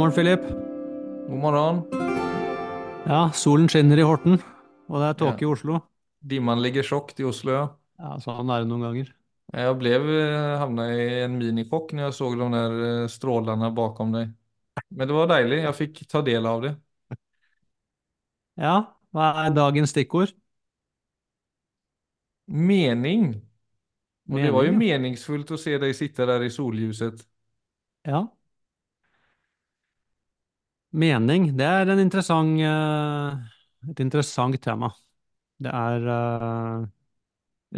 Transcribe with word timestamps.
morgen, 0.00 0.12
Filip. 0.16 0.40
God 1.28 1.38
morgen. 1.38 1.80
Ja, 3.04 3.30
solen 3.36 3.68
skinner 3.68 4.00
i 4.00 4.04
Horten, 4.06 4.38
og 4.88 5.02
det 5.02 5.08
er 5.20 5.26
Ja. 5.26 5.36
i 5.36 5.44
Oslo. 5.44 5.80
Dimmen 6.24 6.62
ligger 6.62 6.82
tjukt 6.82 7.20
i 7.20 7.24
Oslo, 7.24 7.52
ja. 7.52 7.68
Ja, 7.98 8.16
sånn 8.16 8.48
er 8.48 8.60
det 8.64 8.68
noen 8.68 8.80
ganger. 8.80 9.12
Jeg 9.52 9.78
ble 9.78 9.92
havna 10.56 10.88
i 10.94 11.24
en 11.24 11.36
minikokk 11.38 11.92
når 11.92 12.04
jeg 12.06 12.12
så 12.16 12.30
de 12.32 12.48
der 12.50 13.08
strålene 13.08 13.74
bakom 13.74 14.12
deg. 14.12 14.32
Men 14.90 15.08
det 15.08 15.14
var 15.14 15.26
deilig, 15.26 15.62
jeg 15.64 15.74
fikk 15.74 16.08
ta 16.08 16.22
del 16.22 16.46
av 16.46 16.62
det. 16.62 16.76
Ja, 18.56 18.96
hva 19.12 19.44
er 19.44 19.50
dagens 19.52 19.90
stikkord? 19.90 20.32
Mening. 22.48 23.34
Og 24.30 24.38
det 24.38 24.52
var 24.52 24.64
jo 24.64 24.72
Mening, 24.72 25.12
meningsfullt 25.12 25.50
å 25.50 25.58
se 25.58 25.76
deg 25.76 25.94
sitte 25.94 26.24
der 26.24 26.40
i 26.40 26.48
solljuset. 26.48 27.26
Ja. 28.06 28.28
Mening, 30.90 31.52
det 31.58 31.66
er 31.66 31.92
en 31.92 32.02
interessant, 32.02 32.58
eh, 32.60 33.90
et 33.90 34.00
interessant 34.02 34.56
tema. 34.62 34.90
Det 35.60 35.70
er 35.70 36.06
uh, 36.08 36.86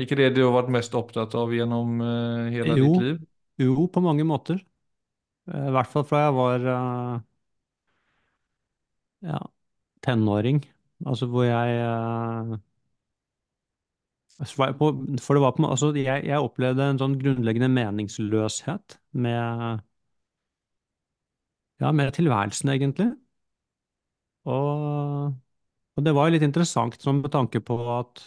Ikke 0.01 0.17
det 0.17 0.31
du 0.37 0.45
har 0.47 0.55
vært 0.55 0.71
mest 0.73 0.95
opptatt 0.95 1.35
av 1.35 1.53
gjennom 1.53 1.99
uh, 2.01 2.49
hele 2.55 2.79
Jo. 2.79 2.93
ditt 2.95 3.03
liv? 3.03 3.21
jo, 3.61 3.89
på 3.93 4.01
mange 4.05 4.25
måter. 4.25 4.63
Uh, 5.51 5.69
I 5.69 5.75
hvert 5.75 5.91
fall 5.91 6.07
fra 6.09 6.27
jeg 6.29 6.37
var 6.39 6.69
ja, 9.23 9.39
tenåring. 10.03 10.63
Altså 11.07 11.27
hvor 11.27 11.45
jeg 11.45 11.77
eh, 11.83 12.59
For 14.47 15.35
det 15.35 15.43
var 15.43 15.55
på, 15.57 15.67
altså 15.69 15.93
jeg, 15.95 16.25
jeg 16.27 16.39
opplevde 16.43 16.89
en 16.91 17.01
sånn 17.01 17.19
grunnleggende 17.21 17.69
meningsløshet 17.73 18.99
med, 19.13 19.83
ja, 21.83 21.91
mer 21.93 22.13
tilværelsen, 22.15 22.73
egentlig. 22.75 23.11
Og, 24.45 25.35
og 25.97 26.07
det 26.07 26.15
var 26.17 26.29
jo 26.29 26.35
litt 26.37 26.47
interessant 26.47 26.99
sånn 27.03 27.23
med 27.23 27.33
tanke 27.35 27.63
på 27.65 27.79
at 27.99 28.23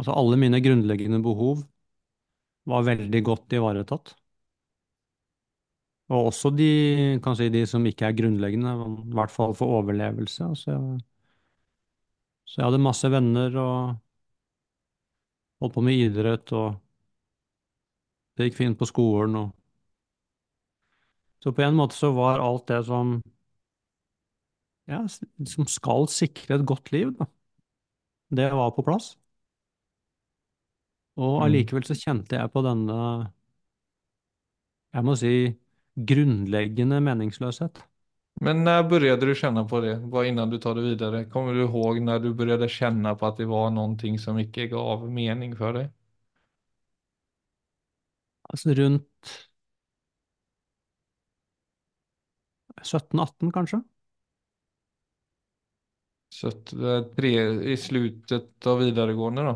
altså 0.00 0.16
alle 0.16 0.38
mine 0.40 0.60
grunnleggende 0.64 1.20
behov 1.24 1.62
var 2.72 2.86
veldig 2.86 3.22
godt 3.26 3.54
ivaretatt. 3.58 4.14
Og 6.12 6.26
også 6.28 6.50
de, 6.52 6.66
kan 7.24 7.36
si, 7.38 7.48
de 7.54 7.62
som 7.68 7.86
ikke 7.88 8.08
er 8.10 8.16
grunnleggende, 8.18 8.74
i 9.12 9.16
hvert 9.16 9.32
fall 9.32 9.54
for 9.56 9.78
overlevelse. 9.80 10.44
Altså, 10.44 10.76
så 12.44 12.60
jeg 12.60 12.66
hadde 12.68 12.82
masse 12.84 13.08
venner 13.12 13.56
og 13.62 13.94
holdt 15.62 15.74
på 15.74 15.84
med 15.86 16.00
idrett, 16.04 16.52
og 16.52 16.74
det 18.36 18.48
gikk 18.50 18.58
fint 18.58 18.78
på 18.80 18.88
skolen. 18.90 19.38
Og... 19.40 19.50
Så 21.42 21.52
på 21.52 21.62
en 21.62 21.74
måte 21.78 21.94
så 21.98 22.10
var 22.16 22.40
alt 22.40 22.66
det 22.72 22.84
som, 22.88 23.14
ja, 24.90 25.00
som 25.54 25.66
skal 25.70 26.06
sikre 26.12 26.58
et 26.58 26.66
godt 26.68 26.92
liv, 26.94 27.12
da, 27.18 27.26
det 28.30 28.50
var 28.52 28.70
på 28.76 28.82
plass. 28.82 29.16
Og 31.26 31.38
Mm. 31.38 31.46
allikevel 31.46 31.86
så 31.88 31.96
kjente 32.02 32.36
jeg 32.40 32.52
på 32.54 32.62
denne, 32.68 32.98
jeg 34.96 35.04
må 35.08 35.14
si, 35.22 35.32
grunnleggende 36.12 37.00
meningsløshet. 37.10 37.84
Men 38.46 38.58
når 38.64 38.82
begynte 38.88 39.28
du 39.28 39.30
kjenne 39.42 39.62
på 39.70 39.78
det? 39.84 39.92
Bare 40.14 40.28
innan 40.32 40.50
du 40.52 40.58
tar 40.64 40.76
det 40.78 40.84
videre. 40.88 41.22
Kommer 41.36 41.56
du 41.56 41.62
ihåg 41.64 42.02
når 42.10 42.20
du 42.26 42.28
begynte 42.42 42.68
kjenne 42.76 43.14
på 43.22 43.30
at 43.30 43.40
det 43.40 43.48
var 43.54 43.72
noe 43.78 44.16
som 44.26 44.44
ikke 44.44 44.68
gav 44.76 45.08
mening 45.22 45.56
for 45.62 45.80
deg? 45.80 45.88
Altså 48.52 48.74
rundt 48.78 49.32
17-18, 52.82 53.52
kanskje? 53.54 53.82
Så 56.34 56.50
tre, 57.16 57.30
i 57.72 57.76
slutet 57.76 58.66
av 58.66 58.78
videregående 58.82 59.42
da? 59.50 59.54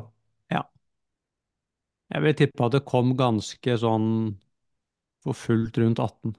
Ja. 0.54 0.62
Jeg 2.14 2.22
vil 2.24 2.34
tippe 2.40 2.66
at 2.66 2.74
det 2.76 2.80
kom 2.88 3.12
ganske 3.20 3.76
sånn 3.84 4.08
for 5.26 5.38
fullt 5.44 5.78
rundt 5.82 6.02
18. 6.08 6.36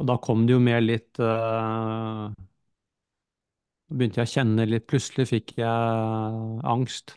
Og 0.00 0.06
da 0.08 0.16
kom 0.22 0.46
det 0.46 0.54
jo 0.56 0.60
med 0.64 0.84
litt 0.86 1.20
Da 1.20 2.30
begynte 3.90 4.20
jeg 4.22 4.28
å 4.30 4.32
kjenne 4.34 4.66
litt 4.70 4.86
Plutselig 4.90 5.28
fikk 5.32 5.54
jeg 5.60 6.64
angst. 6.74 7.14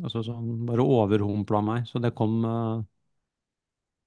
Altså 0.00 0.22
sånn 0.26 0.50
bare 0.68 0.84
overhumpla 0.96 1.60
meg. 1.66 1.86
Så 1.90 2.00
det 2.04 2.12
kom 2.18 2.40
eh, 2.46 2.82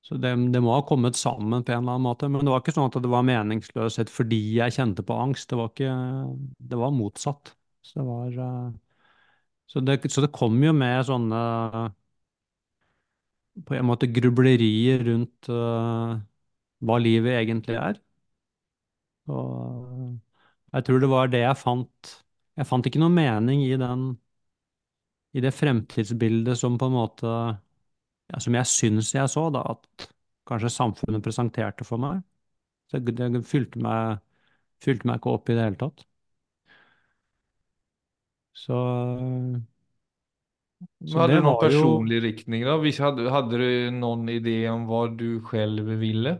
Så 0.03 0.17
det, 0.19 0.33
det 0.51 0.59
må 0.59 0.73
ha 0.75 0.83
kommet 0.83 1.15
sammen 1.15 1.63
på 1.63 1.71
en 1.71 1.83
eller 1.85 1.95
annen 1.95 2.07
måte. 2.09 2.27
Men 2.27 2.43
det 2.43 2.51
var 2.51 2.63
ikke 2.63 2.75
sånn 2.75 2.89
at 2.89 2.97
det 3.03 3.11
var 3.11 3.23
meningsløshet 3.27 4.11
fordi 4.11 4.39
jeg 4.57 4.75
kjente 4.75 5.05
på 5.07 5.15
angst. 5.15 5.47
Det 5.49 5.59
var 5.59 5.71
ikke 5.71 5.93
Det 6.59 6.79
var 6.79 6.95
motsatt. 6.95 7.53
Så 7.83 8.01
det 8.01 8.07
var 8.07 8.39
eh, 8.47 8.71
Så 9.71 9.79
det, 9.79 9.99
så 10.11 10.27
kom 10.27 10.59
jo 10.63 10.73
med 10.75 11.05
sånne 11.07 11.39
på 13.67 13.75
en 13.77 13.85
måte 13.85 14.09
grublerier 14.09 15.03
rundt 15.07 15.49
uh, 15.53 16.17
hva 16.83 16.97
livet 17.01 17.37
egentlig 17.37 17.77
er. 17.77 17.99
Og 19.31 20.17
jeg 20.73 20.85
tror 20.87 21.01
det 21.03 21.09
var 21.11 21.31
det 21.31 21.43
jeg 21.43 21.59
fant. 21.59 22.13
Jeg 22.57 22.69
fant 22.69 22.87
ikke 22.89 23.01
noe 23.01 23.13
mening 23.13 23.63
i 23.65 23.75
den, 23.79 24.07
i 25.33 25.41
det 25.43 25.53
fremtidsbildet 25.55 26.57
som 26.59 26.77
på 26.81 26.89
en 26.89 26.97
måte, 26.97 27.33
ja, 28.33 28.39
som 28.44 28.57
jeg 28.57 28.69
syns 28.69 29.13
jeg 29.16 29.29
så, 29.31 29.47
da, 29.53 29.63
at 29.75 30.07
kanskje 30.49 30.71
samfunnet 30.73 31.23
presenterte 31.25 31.85
for 31.88 32.01
meg. 32.03 32.23
Så 32.91 32.99
det, 33.03 33.16
det 33.19 33.44
fylte 33.47 33.81
meg, 33.83 34.19
fylte 34.83 35.09
meg 35.09 35.21
ikke 35.21 35.35
opp 35.38 35.51
i 35.53 35.57
det 35.57 35.67
hele 35.69 35.79
tatt. 35.85 36.05
Så, 38.53 38.73
så 41.11 41.19
Hadde 41.21 41.39
du 41.39 41.45
noen 41.45 41.59
personlig 41.61 42.19
jo 42.19 42.23
riktning 42.25 42.66
da? 42.67 42.77
Hadde, 43.05 43.27
hadde 43.35 43.59
du 43.61 43.67
noen 43.99 44.29
idé 44.33 44.57
om 44.71 44.88
hva 44.89 45.05
du 45.21 45.27
selv 45.51 45.94
ville? 46.03 46.38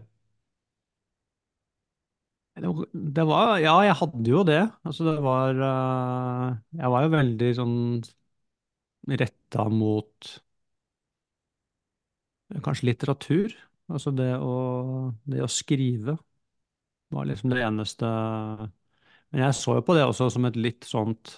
Det 2.56 3.24
var, 3.26 3.56
ja, 3.64 3.74
jeg 3.88 3.96
hadde 3.98 4.30
jo 4.30 4.44
det. 4.46 4.60
Altså, 4.86 5.06
det 5.10 5.24
var 5.26 5.58
eh, 5.70 6.58
Jeg 6.78 6.92
var 6.94 7.06
jo 7.08 7.14
veldig 7.16 7.50
sånn 7.58 7.78
retta 9.22 9.68
mot 9.72 10.34
kanskje 12.66 12.90
litteratur. 12.92 13.56
Altså 13.92 14.14
det 14.16 14.30
å, 14.40 14.54
det 15.28 15.44
å 15.44 15.50
skrive 15.52 16.18
var 17.14 17.28
liksom 17.30 17.52
det 17.54 17.64
eneste 17.66 18.08
Men 19.34 19.42
jeg 19.44 19.56
så 19.58 19.76
jo 19.80 19.84
på 19.88 19.96
det 19.98 20.06
også 20.08 20.30
som 20.34 20.46
et 20.50 20.60
litt 20.60 20.88
sånt 20.88 21.34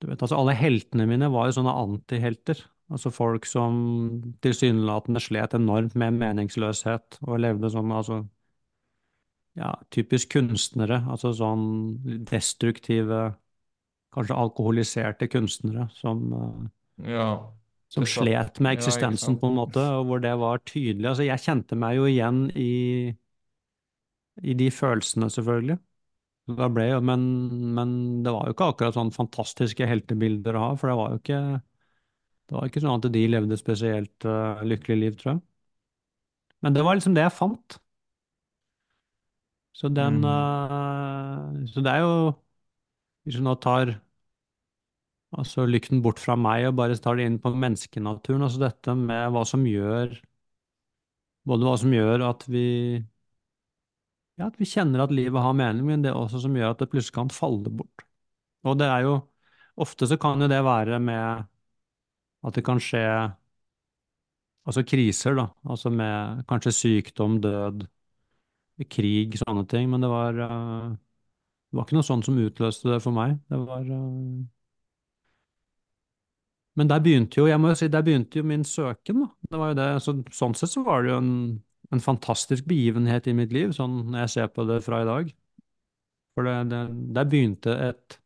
Du 0.00 0.06
vet, 0.06 0.20
altså 0.22 0.36
alle 0.38 0.54
heltene 0.54 1.06
mine 1.10 1.28
var 1.34 1.48
jo 1.48 1.56
sånne 1.58 1.72
antihelter. 1.82 2.60
Altså 2.92 3.10
folk 3.12 3.46
som 3.50 3.78
tilsynelatende 4.44 5.20
slet 5.22 5.56
enormt 5.58 5.96
med 5.98 6.14
meningsløshet 6.20 7.18
og 7.26 7.40
levde 7.42 7.70
sånn, 7.74 7.90
altså 7.92 8.20
ja, 9.58 9.72
typisk 9.94 10.30
kunstnere, 10.36 11.00
altså 11.10 11.32
sånn 11.36 11.64
destruktive, 12.28 13.20
kanskje 14.14 14.38
alkoholiserte 14.44 15.28
kunstnere 15.32 15.88
som, 15.98 16.24
eh, 16.34 16.68
Ja. 16.98 17.57
Som 17.92 18.04
slet 18.08 18.60
med 18.60 18.76
eksistensen 18.76 19.36
ja, 19.36 19.40
på 19.40 19.48
en 19.48 19.56
måte, 19.58 19.82
og 19.98 20.08
hvor 20.10 20.20
det 20.24 20.34
var 20.40 20.60
tydelig. 20.68 21.08
Altså 21.08 21.24
jeg 21.28 21.44
kjente 21.44 21.78
meg 21.80 21.96
jo 21.96 22.08
igjen 22.10 22.42
i, 22.58 22.72
i 24.42 24.54
de 24.58 24.68
følelsene, 24.74 25.28
selvfølgelig. 25.32 25.78
Da 26.58 26.68
ble 26.72 26.86
jo, 26.88 27.00
men, 27.04 27.24
men 27.76 27.90
det 28.24 28.32
var 28.32 28.48
jo 28.48 28.54
ikke 28.56 28.70
akkurat 28.72 28.96
sånn 28.96 29.12
fantastiske 29.12 29.88
heltebilder 29.88 30.56
å 30.56 30.62
ha, 30.68 30.70
for 30.80 30.90
det 30.92 30.96
var 31.00 31.10
jo 31.12 31.20
ikke, 31.22 31.40
det 32.48 32.56
var 32.56 32.70
ikke 32.70 32.82
sånn 32.84 32.96
at 32.96 33.10
de 33.16 33.24
levde 33.28 33.58
spesielt 33.60 34.28
uh, 34.28 34.64
lykkelig 34.64 34.98
liv, 35.02 35.18
tror 35.20 35.34
jeg. 35.34 35.42
Men 36.62 36.74
det 36.74 36.84
var 36.86 36.98
liksom 36.98 37.14
det 37.16 37.24
jeg 37.26 37.34
fant. 37.38 37.78
Så 39.72 39.88
den 39.88 40.14
Mm. 40.18 40.24
uh, 40.24 41.66
Så 41.66 41.80
det 41.80 41.90
er 41.92 41.98
jo 42.00 42.32
Hvis 43.24 43.36
du 43.36 43.42
nå 43.42 43.54
tar 43.62 43.92
altså 45.36 45.64
lykten 45.68 46.02
bort 46.04 46.20
fra 46.22 46.36
meg 46.40 46.66
og 46.68 46.76
bare 46.80 46.96
tar 47.04 47.18
det 47.18 47.26
inn 47.28 47.38
på 47.42 47.52
menneskenaturen, 47.64 48.44
altså 48.46 48.62
dette 48.66 48.94
med 48.98 49.30
hva 49.34 49.44
som 49.48 49.64
gjør 49.68 50.18
Både 51.48 51.66
hva 51.66 51.74
som 51.80 51.94
gjør 51.96 52.24
at 52.28 52.44
vi 52.52 52.64
ja, 54.38 54.46
at 54.48 54.58
vi 54.60 54.66
kjenner 54.68 55.02
at 55.04 55.12
livet 55.14 55.42
har 55.42 55.56
mening, 55.56 55.86
men 55.88 56.04
det 56.04 56.12
er 56.12 56.18
også 56.18 56.40
som 56.44 56.56
gjør 56.56 56.72
at 56.74 56.82
det 56.82 56.90
plutselig 56.92 57.16
kan 57.18 57.32
falle 57.34 57.72
bort. 57.80 58.04
Og 58.66 58.78
det 58.80 58.88
er 58.90 59.08
jo 59.08 59.18
Ofte 59.78 60.08
så 60.10 60.16
kan 60.18 60.40
jo 60.42 60.48
det 60.50 60.58
være 60.66 60.96
med 60.98 61.44
at 62.46 62.54
det 62.56 62.64
kan 62.66 62.80
skje 62.82 63.02
altså 64.66 64.82
kriser, 64.86 65.34
da. 65.38 65.46
Altså 65.70 65.90
med 65.90 66.44
kanskje 66.48 66.72
sykdom, 66.76 67.38
død, 67.42 67.86
krig, 68.90 69.36
sånne 69.40 69.64
ting. 69.70 69.88
Men 69.92 70.04
det 70.04 70.10
var 70.12 70.38
eh, 70.44 70.90
Det 71.70 71.76
var 71.78 71.84
ikke 71.86 71.98
noe 71.98 72.06
sånt 72.08 72.26
som 72.28 72.38
utløste 72.40 72.92
det 72.94 73.00
for 73.04 73.12
meg. 73.16 73.38
Det 73.50 73.58
var 73.66 73.84
eh, 73.92 74.44
Men 76.78 76.90
der 76.90 77.02
begynte 77.02 77.40
jo 77.40 77.48
jeg 77.48 77.58
må 77.60 77.72
jo 77.72 77.78
si, 77.80 77.88
der 77.90 78.04
begynte 78.06 78.38
jo 78.38 78.46
min 78.46 78.64
søken. 78.66 79.24
da. 79.24 79.28
Det 79.50 79.60
var 79.60 79.72
jo 79.72 79.78
det, 79.80 79.88
så, 80.04 80.14
sånn 80.34 80.54
sett 80.58 80.72
så 80.72 80.84
var 80.86 81.02
det 81.02 81.10
jo 81.12 81.18
en, 81.18 81.34
en 81.94 82.04
fantastisk 82.04 82.68
begivenhet 82.70 83.26
i 83.26 83.34
mitt 83.34 83.52
liv, 83.54 83.72
sånn 83.74 84.04
når 84.12 84.24
jeg 84.24 84.34
ser 84.36 84.52
på 84.54 84.66
det 84.68 84.78
fra 84.86 85.02
i 85.02 85.08
dag. 85.08 85.32
For 86.38 86.46
det, 86.46 86.54
det, 86.70 86.84
der 87.16 87.28
begynte 87.32 87.74
et, 87.88 88.18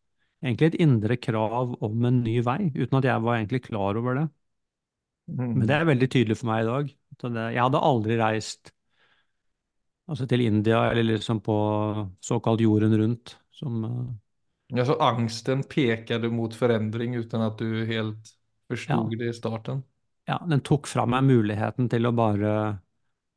egentlig 0.44 0.72
et 0.72 0.78
indre 0.84 1.16
krav 1.16 1.78
om 1.80 2.08
en 2.10 2.20
ny 2.26 2.36
vei, 2.44 2.60
uten 2.76 3.00
at 3.00 3.08
jeg 3.08 3.24
var 3.24 3.38
egentlig 3.38 3.62
klar 3.70 4.00
over 4.00 4.20
det. 4.20 4.28
Men 5.32 5.64
det 5.64 5.78
er 5.78 5.88
veldig 5.88 6.08
tydelig 6.12 6.36
for 6.40 6.50
meg 6.50 6.64
i 6.64 6.68
dag. 6.68 6.92
Det, 7.22 7.46
jeg 7.54 7.62
hadde 7.62 7.84
aldri 7.88 8.18
reist 8.20 8.72
altså 10.10 10.26
til 10.28 10.42
India 10.44 10.82
eller 10.90 11.06
liksom 11.14 11.40
på 11.44 11.56
såkalt 12.20 12.60
jorden 12.60 12.98
rundt, 12.98 13.36
som 13.54 13.84
ja, 14.72 14.84
Så 14.84 14.96
angsten 15.00 15.62
pekade 15.68 16.28
mot 16.32 16.54
forandring 16.56 17.16
uten 17.16 17.44
at 17.44 17.58
du 17.60 17.84
helt 17.88 18.32
ja, 18.88 18.98
det 19.18 19.28
i 19.30 19.34
starten. 19.36 19.82
ja, 20.26 20.38
den 20.48 20.62
tok 20.66 20.86
fra 20.90 21.06
meg 21.06 21.26
muligheten 21.28 21.88
til 21.92 22.06
å 22.06 22.14
bare 22.16 22.54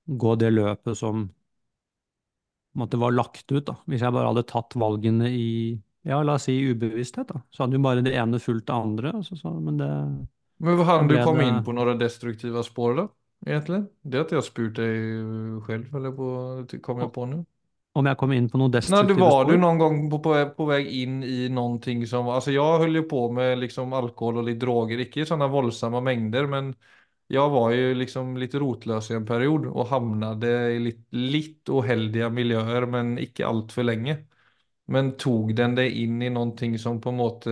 gå 0.06 0.36
det 0.38 0.52
løpet 0.54 0.98
som 0.98 1.28
måte 2.76 2.98
var 2.98 3.16
lagt 3.16 3.52
ut. 3.52 3.66
da. 3.66 3.78
Hvis 3.90 4.04
jeg 4.04 4.14
bare 4.14 4.32
hadde 4.32 4.46
tatt 4.50 4.76
valgene 4.80 5.32
i 5.32 5.50
ja, 6.06 6.20
la 6.22 6.36
oss 6.38 6.46
si 6.46 6.54
ubevissthet, 6.70 7.32
da. 7.34 7.42
Så 7.50 7.64
hadde 7.64 7.80
jo 7.80 7.82
bare 7.82 8.04
det 8.06 8.14
ene 8.14 8.38
fulgt 8.38 8.68
det 8.68 8.76
andre. 8.76 9.16
Altså, 9.18 9.38
så, 9.40 9.50
men 9.58 9.80
det, 9.82 9.88
Men 10.62 10.78
da 10.78 10.86
hann 10.92 11.08
du 11.10 11.16
ble 11.16 11.48
inn 11.48 11.64
på 11.66 11.74
noen 11.74 11.98
destruktive 11.98 12.62
spår 12.64 13.00
da? 13.00 13.08
Egentlig? 13.46 13.80
Det 14.04 14.22
har 14.22 14.30
jeg 14.30 14.38
har 14.38 14.46
spurt 14.46 14.78
deg 14.78 15.66
selv, 15.66 15.90
eller 15.98 16.14
på, 16.20 16.30
kom 16.86 17.02
jeg 17.02 17.12
på 17.16 17.26
nu. 17.32 17.40
Om 17.96 18.10
jeg 18.10 18.18
kom 18.20 18.34
inn 18.36 18.48
på 18.52 18.60
noen 18.60 18.74
destruktivt 18.76 19.08
du 19.08 19.14
destruktive 19.14 19.20
var 19.20 19.46
du 19.46 19.58
någon 19.58 19.78
gång 19.78 20.10
på, 20.10 20.20
på, 20.20 20.50
på 20.58 20.66
väg 20.66 20.88
in 20.88 21.24
i 21.24 21.50
någonting 21.50 22.08
som, 22.08 22.28
alltså 22.28 22.52
jag 22.52 22.80
höll 22.80 22.96
ju 22.96 23.04
på 23.04 23.32
med 23.32 23.60
liksom 23.60 23.94
alkohol 23.94 24.38
och 24.38 24.44
lite 24.44 24.60
droger, 24.66 25.00
icke 25.00 25.22
i 25.22 25.26
sådana 25.26 25.48
våldsamma 25.48 26.02
mängder, 26.02 26.48
men 26.48 26.76
jag 27.28 27.50
var 27.50 27.72
ju 27.72 27.96
liksom 27.96 28.38
lite 28.38 28.60
rotlös 28.60 29.12
i 29.12 29.14
en 29.14 29.26
period 29.26 29.66
och 29.66 29.88
hamnade 29.88 30.72
i 30.72 30.80
lite, 30.80 31.16
lite 31.16 31.72
oheldiga 31.72 32.30
miljöer, 32.30 32.86
men 32.86 33.20
icke 33.20 33.48
allt 33.48 33.72
för 33.72 33.84
länge. 33.84 34.18
Men 34.86 35.18
tog 35.18 35.56
den 35.56 35.76
dig 35.76 36.04
in 36.04 36.22
i 36.22 36.30
någonting 36.30 36.80
som 36.80 37.02
på 37.02 37.10
en 37.10 37.16
måte 37.16 37.50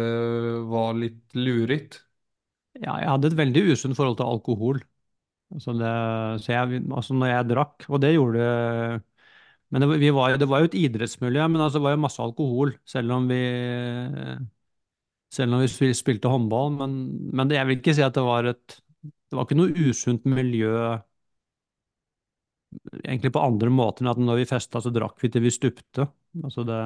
var 0.64 0.94
litt 0.94 1.36
lurigt? 1.36 2.02
Ja, 2.74 2.98
jeg 3.02 3.10
hadde 3.10 3.30
et 3.30 3.38
veldig 3.38 3.64
usunt 3.74 3.98
forhold 3.98 4.18
til 4.20 4.30
alkohol. 4.30 4.80
Altså 5.54 5.74
det, 5.78 5.92
så 6.44 6.54
jeg, 6.56 6.84
altså 6.94 7.14
når 7.18 7.32
jeg 7.32 7.50
drakk, 7.52 7.86
og 7.90 8.02
det 8.02 8.14
gjorde 8.16 8.46
Men 9.74 9.82
det, 9.84 9.88
var- 9.90 10.02
vi 10.04 10.10
var, 10.14 10.36
det 10.38 10.48
var 10.52 10.62
jo 10.64 10.70
et 10.70 10.78
idrettsmiljø, 10.78 11.48
men 11.50 11.62
altså 11.66 11.80
det 11.82 11.86
var 11.88 11.96
jo 11.98 12.04
masse 12.06 12.22
alkohol, 12.24 12.76
selv 12.94 13.16
om 13.16 13.26
vi 13.32 13.40
selv 15.34 15.56
om 15.58 15.64
vi 15.64 15.94
spilte 15.98 16.30
håndball. 16.32 16.74
Men, 16.78 16.94
men 17.34 17.50
det, 17.50 17.58
jeg 17.60 17.70
vil 17.70 17.80
ikke 17.82 17.96
si 17.98 18.06
at 18.06 18.18
det 18.18 18.26
var 18.28 18.50
et 18.54 18.80
Det 19.04 19.38
var 19.40 19.48
ikke 19.48 19.58
noe 19.58 19.88
usunt 19.90 20.28
miljø 20.30 20.74
egentlig 23.04 23.32
på 23.36 23.42
andre 23.44 23.70
måter 23.74 24.04
enn 24.06 24.12
at 24.14 24.22
når 24.22 24.42
vi 24.42 24.48
festa, 24.50 24.82
så 24.82 24.92
drakk 24.94 25.20
vi 25.24 25.30
til 25.34 25.44
vi 25.46 25.52
stupte. 25.54 26.08
Altså 26.44 26.66
det, 26.68 26.80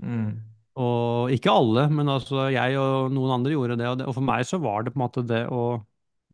Mm. 0.00 0.40
og 0.80 1.30
ikke 1.34 1.50
alle, 1.52 1.88
men 1.92 2.08
altså 2.08 2.46
jeg 2.54 2.78
og 2.80 3.10
noen 3.12 3.34
andre 3.38 3.52
gjorde 3.52 3.76
det. 3.80 3.88
Og, 3.90 3.98
det. 4.00 4.06
og 4.08 4.14
for 4.16 4.24
meg 4.26 4.46
så 4.48 4.58
var 4.62 4.82
det 4.86 4.94
på 4.94 5.00
en 5.00 5.04
måte 5.04 5.26
det 5.26 5.42
å 5.52 5.64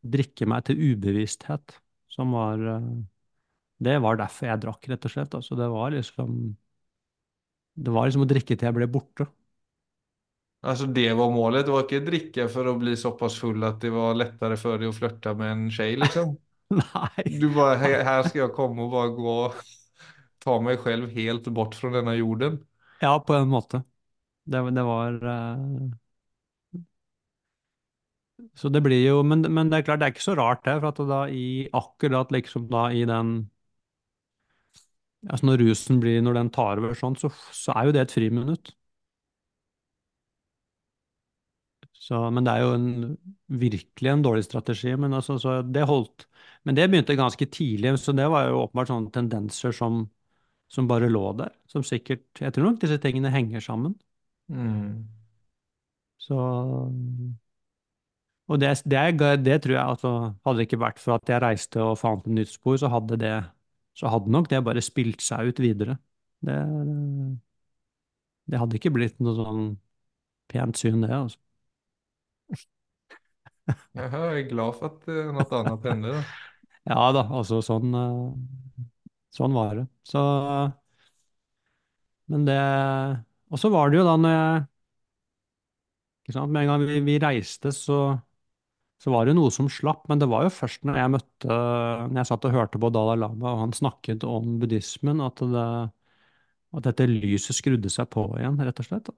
drikke 0.06 0.46
meg 0.46 0.64
til 0.68 0.78
ubevissthet 0.92 1.78
som 2.12 2.32
var 2.36 2.62
eh, 2.76 2.90
Det 3.76 3.96
var 4.00 4.16
derfor 4.20 4.48
jeg 4.48 4.62
drakk, 4.62 4.86
rett 4.88 5.08
og 5.08 5.12
slett. 5.12 5.34
Altså 5.36 5.58
det 5.58 5.66
var 5.72 5.92
liksom 5.92 6.36
Det 7.76 7.92
var 7.92 8.08
liksom 8.08 8.24
å 8.24 8.30
drikke 8.30 8.56
til 8.56 8.68
jeg 8.68 8.76
ble 8.76 8.88
borte. 8.88 9.28
Altså 10.66 10.88
det 10.90 11.10
var 11.14 11.30
målet, 11.30 11.66
det 11.66 11.74
var 11.74 11.84
ikke 11.84 12.02
drikke 12.06 12.46
for 12.50 12.66
å 12.66 12.78
bli 12.80 12.96
såpass 12.98 13.36
full 13.38 13.62
at 13.68 13.76
det 13.84 13.92
var 13.94 14.16
lettere 14.18 14.56
for 14.58 14.80
deg 14.80 14.90
å 14.90 14.96
flørte 14.96 15.34
med 15.38 15.52
en 15.52 15.66
tjej 15.70 15.98
liksom. 16.00 16.32
Nei. 16.80 17.26
Du 17.38 17.46
bare 17.54 17.76
her, 17.78 18.00
her 18.06 18.24
skal 18.26 18.46
jeg 18.46 18.54
komme 18.56 18.86
og 18.86 18.94
bare 18.96 19.12
gå, 19.14 19.36
ta 20.42 20.56
meg 20.64 20.80
selv 20.82 21.12
helt 21.14 21.46
bort 21.54 21.76
fra 21.78 21.92
denne 21.94 22.16
jorden. 22.16 22.58
Ja, 23.02 23.12
på 23.22 23.36
en 23.36 23.52
måte. 23.52 23.84
Det, 24.48 24.64
det 24.74 24.86
var 24.88 25.20
uh... 25.22 25.86
Så 28.56 28.68
det 28.72 28.82
blir 28.84 29.00
jo 29.04 29.20
men, 29.24 29.44
men 29.52 29.70
det 29.70 29.78
er 29.78 29.86
klart, 29.86 30.00
det 30.00 30.08
er 30.08 30.16
ikke 30.16 30.24
så 30.26 30.34
rart, 30.38 30.64
det. 30.66 30.78
For 30.80 30.90
at 30.90 31.00
da 31.08 31.20
i 31.30 31.68
akkurat 31.76 32.32
liksom 32.34 32.66
da 32.72 32.88
i 32.92 33.04
den 33.08 33.36
Altså 35.30 35.46
når 35.48 35.62
rusen 35.64 36.00
blir 36.02 36.20
Når 36.22 36.34
den 36.38 36.50
tar 36.54 36.78
over 36.82 36.94
sånn, 36.98 37.16
så, 37.20 37.30
så 37.54 37.74
er 37.76 37.88
jo 37.88 37.94
det 37.96 38.06
et 38.06 38.16
friminutt. 38.16 38.72
Så, 42.06 42.18
men 42.30 42.46
det 42.46 42.52
er 42.52 42.62
jo 42.62 42.74
en, 42.76 42.90
virkelig 43.62 44.10
en 44.12 44.22
dårlig 44.24 44.44
strategi. 44.46 44.92
Men, 45.00 45.16
altså, 45.16 45.38
så 45.42 45.58
det 45.62 45.86
holdt. 45.90 46.26
men 46.64 46.76
det 46.76 46.88
begynte 46.90 47.16
ganske 47.18 47.46
tidlig, 47.46 47.96
så 47.98 48.12
det 48.14 48.28
var 48.30 48.48
jo 48.48 48.60
åpenbart 48.64 48.92
sånne 48.92 49.12
tendenser 49.14 49.74
som, 49.74 50.04
som 50.72 50.88
bare 50.90 51.10
lå 51.10 51.24
der. 51.40 51.54
Som 51.70 51.84
sikkert 51.86 52.26
Jeg 52.42 52.54
tror 52.54 52.70
nok 52.70 52.80
disse 52.82 52.98
tingene 53.02 53.32
henger 53.34 53.60
sammen. 53.64 53.96
Mm. 54.52 55.06
Så 56.18 56.34
Og 58.48 58.60
det, 58.60 58.70
det, 58.86 59.02
det 59.44 59.56
tror 59.62 59.74
jeg 59.74 59.82
altså 59.82 60.10
Hadde 60.46 60.58
det 60.60 60.66
ikke 60.68 60.80
vært 60.82 61.00
for 61.02 61.16
at 61.18 61.30
jeg 61.30 61.42
reiste 61.42 61.82
og 61.82 61.98
fant 61.98 62.26
et 62.26 62.36
nytt 62.38 62.52
spor, 62.54 62.76
så 62.78 62.90
hadde 62.92 63.18
det 63.22 63.34
så 63.96 64.12
hadde 64.12 64.32
nok 64.32 64.50
det 64.52 64.62
bare 64.66 64.84
spilt 64.84 65.24
seg 65.24 65.50
ut 65.52 65.62
videre. 65.62 65.96
Det, 66.44 66.56
det 68.46 68.60
hadde 68.60 68.78
ikke 68.78 68.92
blitt 68.94 69.18
noe 69.24 69.34
sånn 69.38 69.62
pent 70.52 70.78
syn, 70.78 71.02
det, 71.02 71.12
altså. 71.14 71.40
Jeg 73.96 74.10
er 74.12 74.44
glad 74.50 74.76
for 74.78 74.92
at 74.92 75.08
eh, 75.10 75.32
något 75.34 75.50
da. 75.50 75.90
hände. 75.90 76.18
Ja 76.86 77.08
da, 77.10 77.24
altså 77.34 77.58
sånn 77.66 77.94
eh, 77.98 78.84
Sånn 79.34 79.56
var 79.56 79.72
det. 79.74 79.84
Så 80.06 80.20
Men 82.30 82.44
det 82.46 82.58
Og 83.50 83.58
så 83.58 83.70
var 83.74 83.90
det 83.90 83.98
jo 84.00 84.06
da 84.06 84.14
når 84.20 84.34
jeg 84.36 84.62
ikke 86.26 86.34
sant, 86.34 86.50
Med 86.54 86.64
en 86.64 86.70
gang 86.72 86.86
vi, 86.86 87.00
vi 87.06 87.18
reiste, 87.22 87.70
så 87.74 87.98
så 89.02 89.12
var 89.12 89.28
det 89.28 89.34
noe 89.36 89.52
som 89.52 89.68
slapp, 89.70 90.06
men 90.08 90.20
det 90.22 90.28
var 90.30 90.46
jo 90.46 90.52
først 90.56 90.86
når 90.88 90.96
jeg 90.96 91.12
møtte 91.12 91.56
Når 92.08 92.16
jeg 92.16 92.28
satt 92.30 92.46
og 92.48 92.54
hørte 92.54 92.80
på 92.80 92.90
Dalai 92.94 93.18
Lama, 93.20 93.50
og 93.52 93.60
han 93.66 93.74
snakket 93.76 94.24
om 94.24 94.56
buddhismen, 94.62 95.20
at, 95.24 95.42
det, 95.52 95.66
at 96.78 96.88
dette 96.88 97.08
lyset 97.10 97.58
skrudde 97.58 97.92
seg 97.92 98.08
på 98.12 98.24
igjen, 98.40 98.56
rett 98.64 98.80
og 98.82 98.88
slett. 98.88 99.12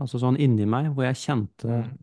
Altså, 0.00 0.20
sånn 0.22 0.40
inni 0.40 0.66
meg, 0.68 0.92
hvor 0.94 1.08
jeg 1.08 1.20
kjente 1.20 1.68
Mm. 1.84 1.94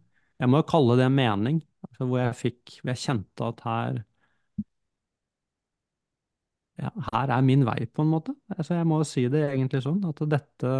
Jeg 0.41 0.49
må 0.49 0.57
jo 0.57 0.65
kalle 0.71 0.95
det 0.97 1.05
mening. 1.13 1.59
Altså 1.85 2.05
hvor 2.09 2.17
jeg 2.17 2.37
fikk 2.39 2.79
Hvor 2.79 2.89
jeg 2.95 3.01
kjente 3.03 3.45
at 3.45 3.59
her 3.65 3.99
ja, 6.81 6.89
her 7.11 7.33
er 7.35 7.43
min 7.45 7.65
vei, 7.67 7.85
på 7.85 8.01
en 8.01 8.09
måte. 8.09 8.33
Altså 8.55 8.79
jeg 8.79 8.87
må 8.89 9.01
jo 9.01 9.07
si 9.07 9.27
det 9.29 9.43
egentlig 9.51 9.83
sånn, 9.85 10.01
at 10.09 10.21
dette 10.31 10.71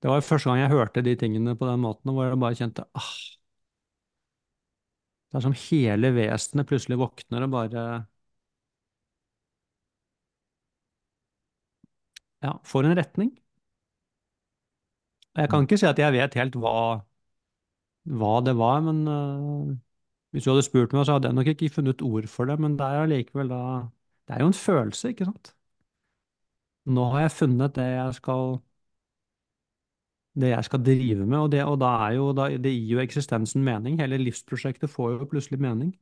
Det 0.00 0.08
var 0.08 0.20
jo 0.20 0.24
første 0.24 0.48
gang 0.48 0.62
jeg 0.62 0.72
hørte 0.72 1.02
de 1.04 1.12
tingene 1.20 1.56
på 1.58 1.66
den 1.68 1.82
måten, 1.82 2.12
hvor 2.14 2.28
jeg 2.28 2.38
bare 2.40 2.56
kjente 2.56 2.86
ah, 2.96 3.10
Det 5.30 5.38
er 5.38 5.44
som 5.46 5.54
hele 5.54 6.10
vesenet 6.16 6.68
plutselig 6.70 6.98
våkner 7.00 7.46
og 7.46 7.52
bare 7.54 7.84
ja, 12.42 12.60
får 12.64 12.84
en 12.84 12.96
retning. 12.98 13.30
Jeg 15.38 15.50
kan 15.50 15.62
ikke 15.66 15.78
si 15.80 15.86
at 15.90 15.98
jeg 16.02 16.12
vet 16.14 16.34
helt 16.38 16.56
hva, 16.62 16.74
hva 18.20 18.32
det 18.46 18.54
var, 18.58 18.80
men 18.86 19.00
uh, 19.08 19.70
hvis 20.32 20.44
du 20.46 20.50
hadde 20.52 20.66
spurt 20.66 20.94
meg, 20.96 21.06
så 21.06 21.16
hadde 21.16 21.30
jeg 21.30 21.38
nok 21.38 21.50
ikke 21.54 21.70
funnet 21.76 22.04
ord 22.06 22.28
for 22.32 22.50
det, 22.50 22.58
men 22.62 22.76
det 22.80 22.86
er 22.86 23.04
allikevel 23.06 23.52
da 23.52 23.62
Det 24.28 24.36
er 24.36 24.44
jo 24.44 24.50
en 24.52 24.60
følelse, 24.64 25.10
ikke 25.14 25.26
sant? 25.30 25.54
Nå 26.96 27.04
har 27.12 27.22
jeg 27.24 27.32
funnet 27.36 27.76
det 27.78 27.86
jeg 27.90 28.14
skal 28.18 28.58
det 30.34 30.50
jeg 30.52 30.64
skal 30.64 30.82
drive 30.86 31.26
med, 31.26 31.38
og, 31.40 31.50
det, 31.52 31.62
og 31.66 31.78
da 31.82 31.90
er 32.06 32.12
jo, 32.18 32.30
da, 32.36 32.48
det 32.58 32.72
gir 32.74 32.96
jo 32.96 33.02
eksistensen 33.02 33.64
mening. 33.66 33.98
Hele 34.00 34.18
livsprosjektet 34.22 34.90
får 34.92 35.16
jo 35.18 35.30
plutselig 35.30 35.60
mening. 35.60 35.94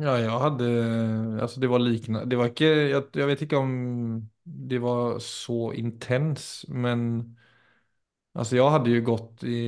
Ja, 0.00 0.12
jeg 0.20 0.30
hadde 0.42 0.66
Altså, 1.42 1.60
det 1.60 1.70
var 1.70 1.78
liknende 1.80 2.26
det 2.30 2.38
var 2.38 2.50
ikke 2.52 2.66
jeg, 2.68 3.02
jeg, 3.16 3.26
vet 3.30 3.42
ikke 3.42 3.56
om 3.58 3.70
det 4.44 4.80
var 4.82 5.18
så 5.24 5.70
intens, 5.72 6.64
men 6.68 7.36
Altså, 8.34 8.56
jeg 8.56 8.70
hadde 8.74 8.92
jo 8.94 9.02
gått 9.06 9.42
i 9.50 9.58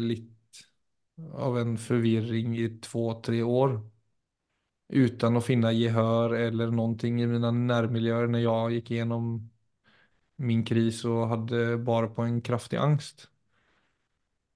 litt 0.00 0.60
av 1.46 1.58
en 1.62 1.76
forvirring 1.86 2.54
i 2.58 2.68
två, 2.86 3.04
tre 3.26 3.42
år 3.42 3.76
uten 5.00 5.36
å 5.38 5.42
finne 5.44 5.72
gehør 5.76 6.34
eller 6.38 6.70
någonting 6.78 7.18
i 7.22 7.26
mine 7.28 7.50
nærmiljøer 7.58 8.30
når 8.32 8.44
jeg 8.44 8.78
gikk 8.78 8.90
igenom 8.96 9.28
min 10.36 10.64
kris 10.66 11.04
og 11.08 11.28
hadde 11.30 11.78
bare 11.86 12.08
på 12.14 12.24
en 12.26 12.40
kraftig 12.44 12.78
angst. 12.80 13.28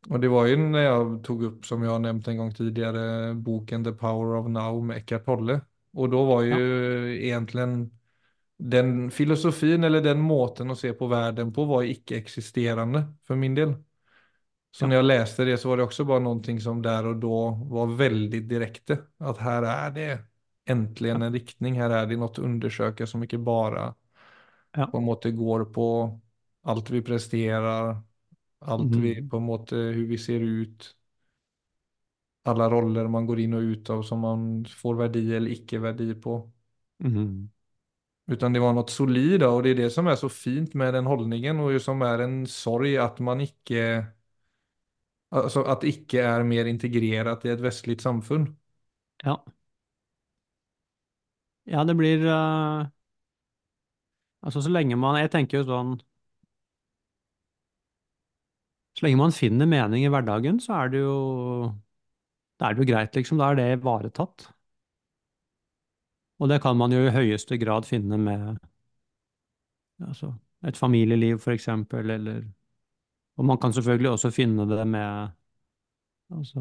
Og 0.09 0.21
det 0.23 0.29
var 0.33 0.47
jo 0.49 0.57
når 0.63 0.85
jeg 0.85 1.09
tog 1.27 1.43
opp, 1.51 1.65
som 1.69 1.83
jeg 1.85 1.91
har 1.93 2.01
nevnt 2.01 2.29
en 2.31 2.39
gang 2.41 2.53
tidligere, 2.55 3.35
boken 3.45 3.85
The 3.85 3.93
Power 3.99 4.37
of 4.39 4.47
Now 4.53 4.81
med 4.81 5.03
Eckhart 5.03 5.27
Tolle. 5.27 5.59
Og 5.99 6.11
da 6.13 6.23
var 6.25 6.45
Ja. 6.51 6.59
egentlig 6.59 7.67
den 8.59 9.11
filosofien, 9.11 9.85
eller 9.85 10.01
den 10.03 10.21
måten 10.21 10.71
å 10.71 10.77
se 10.77 10.93
på 10.93 11.07
verden 11.11 11.53
på 11.55 11.65
var 11.69 11.83
ikke-eksisterende 11.87 13.05
for 13.27 13.37
min 13.37 13.55
del. 13.55 13.75
Så 14.73 14.85
Ja. 14.85 14.89
jeg 14.89 14.99
jag 14.99 15.05
läste 15.05 15.45
det 15.45 15.59
så 15.61 15.69
var 15.69 15.77
det 15.77 15.85
også 15.85 16.05
bare 16.07 16.21
noe 16.21 16.61
som 16.61 16.83
der 16.83 17.07
og 17.07 17.21
da 17.21 17.29
var 17.75 17.97
veldig 17.97 18.49
direkte. 18.49 18.99
At 19.21 19.39
her 19.39 19.63
er 19.65 19.91
det 19.91 20.21
endelig 20.67 21.11
en 21.11 21.33
riktning, 21.33 21.75
her 21.75 21.91
er 21.91 22.07
det 22.07 22.19
noe 22.19 22.29
å 22.29 22.45
undersøke 22.45 23.07
som 23.07 23.23
ikke 23.23 23.39
bara 23.45 23.95
ja. 24.77 24.87
på 24.87 24.99
en 24.99 25.05
måte 25.05 25.33
går 25.33 25.65
på 25.75 25.89
alt 26.69 26.91
vi 26.91 27.03
presterer, 27.03 27.97
alt 28.59 28.95
mm. 28.95 29.03
vi 29.03 29.15
på 29.29 29.37
en 29.37 29.47
måte 29.47 29.77
hur 29.77 30.07
vi 30.07 30.19
ser 30.19 30.41
ut, 30.41 30.95
alla 32.49 32.71
roller 32.71 33.09
man 33.09 33.27
går 33.27 33.41
in 33.41 33.55
og 33.55 33.63
ut 33.63 33.91
av 33.91 34.03
som 34.03 34.21
man 34.25 34.43
får 34.65 34.99
verdi 34.99 35.25
eller 35.37 35.55
ikke 35.57 35.81
verdi 35.85 36.13
på. 36.21 36.41
Mm. 37.05 37.49
Utan 38.29 38.53
det 38.53 38.61
var 38.61 38.75
noe 38.77 38.93
solida 38.93 39.49
og 39.53 39.63
det 39.65 39.73
er 39.73 39.83
det 39.85 39.91
som 39.95 40.09
er 40.09 40.19
så 40.21 40.29
fint 40.33 40.75
med 40.77 40.93
den 40.97 41.09
holdningen, 41.09 41.61
og 41.65 41.81
som 41.81 42.03
er 42.05 42.25
en 42.27 42.43
sorg 42.49 42.99
at 43.01 43.21
man 43.25 43.41
ikke 43.45 43.85
at 45.31 45.57
att 45.57 45.85
ikke 45.85 46.21
er 46.21 46.43
mer 46.43 46.65
integrert 46.65 47.45
i 47.45 47.49
et 47.49 47.61
vestlig 47.61 48.01
samfunn. 48.01 48.57
Ja. 49.25 49.45
ja, 51.65 51.85
det 51.85 51.95
blir 51.95 52.27
eh, 52.27 52.87
Altså, 54.43 54.63
så 54.63 54.71
lenge 54.71 54.97
man 54.97 55.19
Jeg 55.21 55.31
tenker 55.35 55.61
jo 55.61 55.67
sånn 55.69 55.97
Så 58.99 59.07
lenge 59.07 59.21
man 59.21 59.35
finner 59.35 59.69
mening 59.71 60.05
i 60.05 60.11
hverdagen, 60.11 60.59
så 60.61 60.75
er 60.83 60.93
det 60.95 61.03
jo 61.05 61.17
Da 62.59 62.69
er 62.69 62.75
det 62.75 62.83
jo 62.85 62.89
greit, 62.93 63.15
liksom. 63.17 63.39
Da 63.41 63.51
er 63.53 63.59
det 63.59 63.67
ivaretatt. 63.79 64.49
Og 66.39 66.49
det 66.51 66.61
kan 66.63 66.77
man 66.79 66.93
jo 66.95 67.05
i 67.07 67.15
høyeste 67.15 67.59
grad 67.63 67.87
finne 67.87 68.19
med 68.19 68.59
altså, 70.07 70.33
et 70.67 70.77
familieliv, 70.77 71.39
for 71.39 71.51
eksempel, 71.53 72.11
eller 72.11 72.43
Og 73.37 73.45
man 73.45 73.59
kan 73.59 73.73
selvfølgelig 73.73 74.11
også 74.11 74.31
finne 74.31 74.77
det 74.77 74.87
med 74.89 75.29
altså 76.31 76.61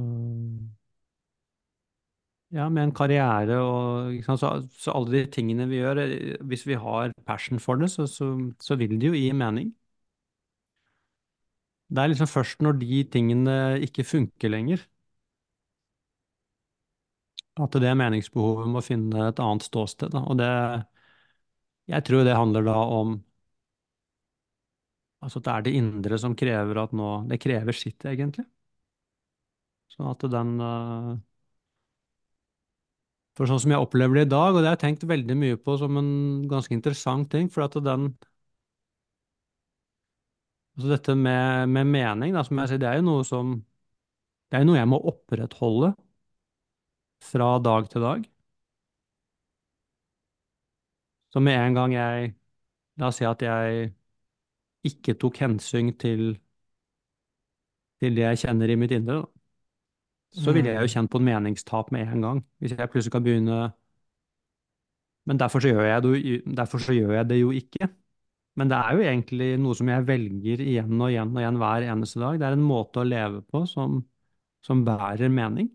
ja, 2.56 2.68
med 2.70 2.84
en 2.84 2.94
karriere 2.96 3.58
og 3.64 4.14
ikke 4.16 4.26
sant? 4.30 4.42
Så, 4.44 4.52
så 4.86 4.94
alle 4.96 5.14
de 5.18 5.24
tingene 5.34 5.68
vi 5.70 5.82
gjør, 5.82 6.02
eh, 6.04 6.38
hvis 6.48 6.66
vi 6.70 6.78
har 6.80 7.14
passion 7.28 7.60
for 7.64 7.80
det, 7.82 7.92
så, 7.94 8.08
så, 8.08 8.32
så 8.64 8.78
vil 8.80 8.98
det 9.00 9.12
jo 9.12 9.18
gi 9.18 9.32
mening. 9.36 9.74
Det 11.90 12.04
er 12.04 12.12
liksom 12.12 12.28
først 12.32 12.64
når 12.64 12.78
de 12.82 13.02
tingene 13.16 13.56
ikke 13.88 14.04
funker 14.08 14.52
lenger, 14.52 14.84
at 17.64 17.76
det 17.84 17.92
meningsbehovet 18.00 18.70
må 18.74 18.84
finne 18.86 19.28
et 19.30 19.40
annet 19.44 19.66
ståsted. 19.68 20.14
Da. 20.16 20.24
Og 20.30 20.38
det, 20.42 20.50
jeg 21.92 22.04
tror 22.08 22.24
det 22.28 22.36
handler 22.38 22.64
da 22.68 22.76
om 23.00 23.18
altså 25.26 25.40
at 25.40 25.46
det 25.48 25.54
er 25.54 25.66
det 25.68 25.74
indre 25.82 26.20
som 26.24 26.36
krever 26.42 26.80
at 26.84 26.94
nå 26.98 27.10
Det 27.30 27.40
krever 27.44 27.74
sitt, 27.82 28.06
egentlig. 28.06 28.46
Sånn 29.94 30.08
at 30.12 30.24
den 30.36 30.54
eh, 30.64 31.12
For 33.38 33.50
sånn 33.50 33.60
som 33.64 33.72
jeg 33.74 33.84
opplever 33.86 34.18
det 34.20 34.24
i 34.28 34.32
dag, 34.34 34.56
og 34.56 34.60
det 34.64 34.70
har 34.72 34.76
jeg 34.78 34.84
tenkt 34.86 35.06
veldig 35.12 35.36
mye 35.38 35.60
på 35.68 35.76
som 35.82 36.00
en 36.02 36.10
ganske 36.52 36.74
interessant 36.76 37.30
ting, 37.34 37.52
for 37.54 37.68
at 37.68 37.78
den 37.86 38.10
Altså 40.78 40.90
dette 40.94 41.16
med, 41.18 41.68
med 41.74 41.86
mening, 41.90 42.36
da, 42.38 42.44
som 42.46 42.60
jeg 42.62 42.70
sier, 42.72 42.82
det 42.84 42.90
er 42.92 43.00
jo 43.00 43.08
noe 43.10 43.24
som 43.28 43.56
Det 44.52 44.58
er 44.60 44.64
jo 44.64 44.70
noe 44.72 44.80
jeg 44.82 44.90
må 44.94 45.00
opprettholde 45.12 45.94
fra 47.28 47.50
dag 47.68 47.90
til 47.94 48.02
dag. 48.08 48.26
Så 51.34 51.40
med 51.40 51.60
en 51.68 51.74
gang 51.78 51.94
jeg 51.94 52.34
La 53.00 53.08
oss 53.12 53.20
si 53.22 53.26
at 53.30 53.42
jeg 53.46 53.92
ikke 54.90 55.16
tok 55.22 55.38
hensyn 55.44 55.92
til, 56.02 56.24
til 58.02 58.16
det 58.18 58.24
jeg 58.26 58.40
kjenner 58.46 58.74
i 58.74 58.78
mitt 58.84 58.94
indre, 58.98 59.20
da, 59.22 59.37
så 60.32 60.54
ville 60.54 60.70
jeg 60.70 60.82
jo 60.82 60.88
Mm. 60.88 60.94
kjent 60.94 61.12
på 61.12 61.18
en 61.22 61.26
meningstap 61.26 61.92
med 61.92 62.08
en 62.08 62.22
gang. 62.22 62.44
Hvis 62.60 62.78
jeg 62.78 62.90
plutselig 62.90 63.12
kan 63.14 63.24
begynne 63.24 63.72
Men 65.26 65.38
derfor 65.40 65.60
så 65.60 65.68
det, 66.04 66.56
derfor 66.58 66.78
så 66.80 66.94
gjør 66.94 67.12
jeg 67.18 67.30
det 67.30 67.40
jo 67.42 67.52
ikke. 67.52 67.88
Men 68.56 68.70
det 68.70 68.78
er 68.78 68.94
jo 68.98 69.02
egentlig 69.06 69.50
noe 69.62 69.76
som 69.78 69.90
jeg 69.92 70.08
velger 70.08 70.62
igjen 70.66 71.02
og 71.02 71.12
igjen 71.12 71.34
og 71.36 71.42
igjen 71.44 71.60
hver 71.62 71.88
eneste 71.94 72.20
dag. 72.22 72.40
Det 72.40 72.48
er 72.50 72.58
en 72.58 72.66
måte 72.70 73.02
å 73.04 73.08
leve 73.08 73.42
på 73.52 73.66
som, 73.70 74.00
som 74.66 74.86
bærer 74.88 75.30
mening. 75.30 75.70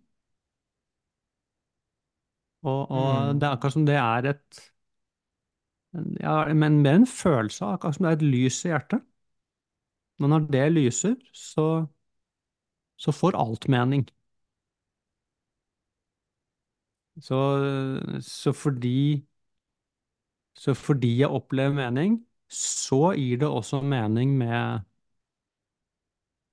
Og, 2.62 2.90
og 2.90 3.40
det 3.40 3.42
Mm. 3.42 3.47
er 3.49 3.52
akkurat 3.56 3.73
som 3.76 3.87
det 3.87 3.97
er 3.99 4.28
et 4.32 4.62
ja, 6.21 6.35
men 6.54 6.80
mer 6.82 6.94
en 7.00 7.06
følelse 7.12 7.64
av 7.64 7.75
akkurat 7.76 7.97
som 7.99 8.06
det 8.06 8.12
er 8.12 8.18
et 8.21 8.26
lys 8.35 8.61
i 8.66 8.73
hjertet. 8.73 9.04
Men 10.18 10.30
når 10.32 10.47
det 10.54 10.62
lyser, 10.73 11.16
så, 11.37 11.66
så 12.97 13.12
får 13.12 13.37
alt 13.37 13.68
mening. 13.68 14.06
Så, 17.21 17.38
så 18.21 18.52
fordi 18.52 19.25
så 20.54 20.75
fordi 20.75 21.19
jeg 21.19 21.28
opplever 21.33 21.75
mening, 21.75 22.26
så 22.52 23.12
gir 23.16 23.38
det 23.40 23.49
også 23.49 23.81
mening 23.83 24.37
med 24.38 24.81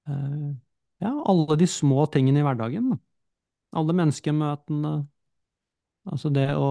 uh, 0.10 0.56
ja, 1.02 1.12
alle 1.30 1.58
de 1.60 1.68
små 1.68 2.06
tingene 2.14 2.40
i 2.40 2.46
hverdagen. 2.48 2.94
Alle 3.76 3.94
menneskemøtene. 3.94 4.94
Altså 6.10 6.32
det 6.34 6.48
å 6.58 6.70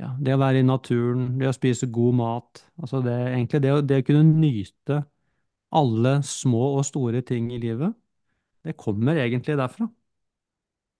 ja, 0.00 0.14
det 0.20 0.34
å 0.34 0.40
være 0.40 0.62
i 0.62 0.66
naturen, 0.66 1.34
det 1.40 1.50
å 1.50 1.54
spise 1.54 1.88
god 1.92 2.16
mat. 2.20 2.62
Altså 2.80 3.02
det, 3.04 3.16
egentlig 3.34 3.60
det 3.64 3.74
det 3.88 4.00
å 4.02 4.06
kunne 4.08 4.40
nyte 4.40 5.02
alle 5.76 6.16
små 6.26 6.76
og 6.78 6.84
store 6.88 7.22
ting 7.26 7.50
i 7.54 7.60
livet, 7.62 7.94
det 8.64 8.76
kommer 8.80 9.20
egentlig 9.20 9.58
derfra. 9.60 9.88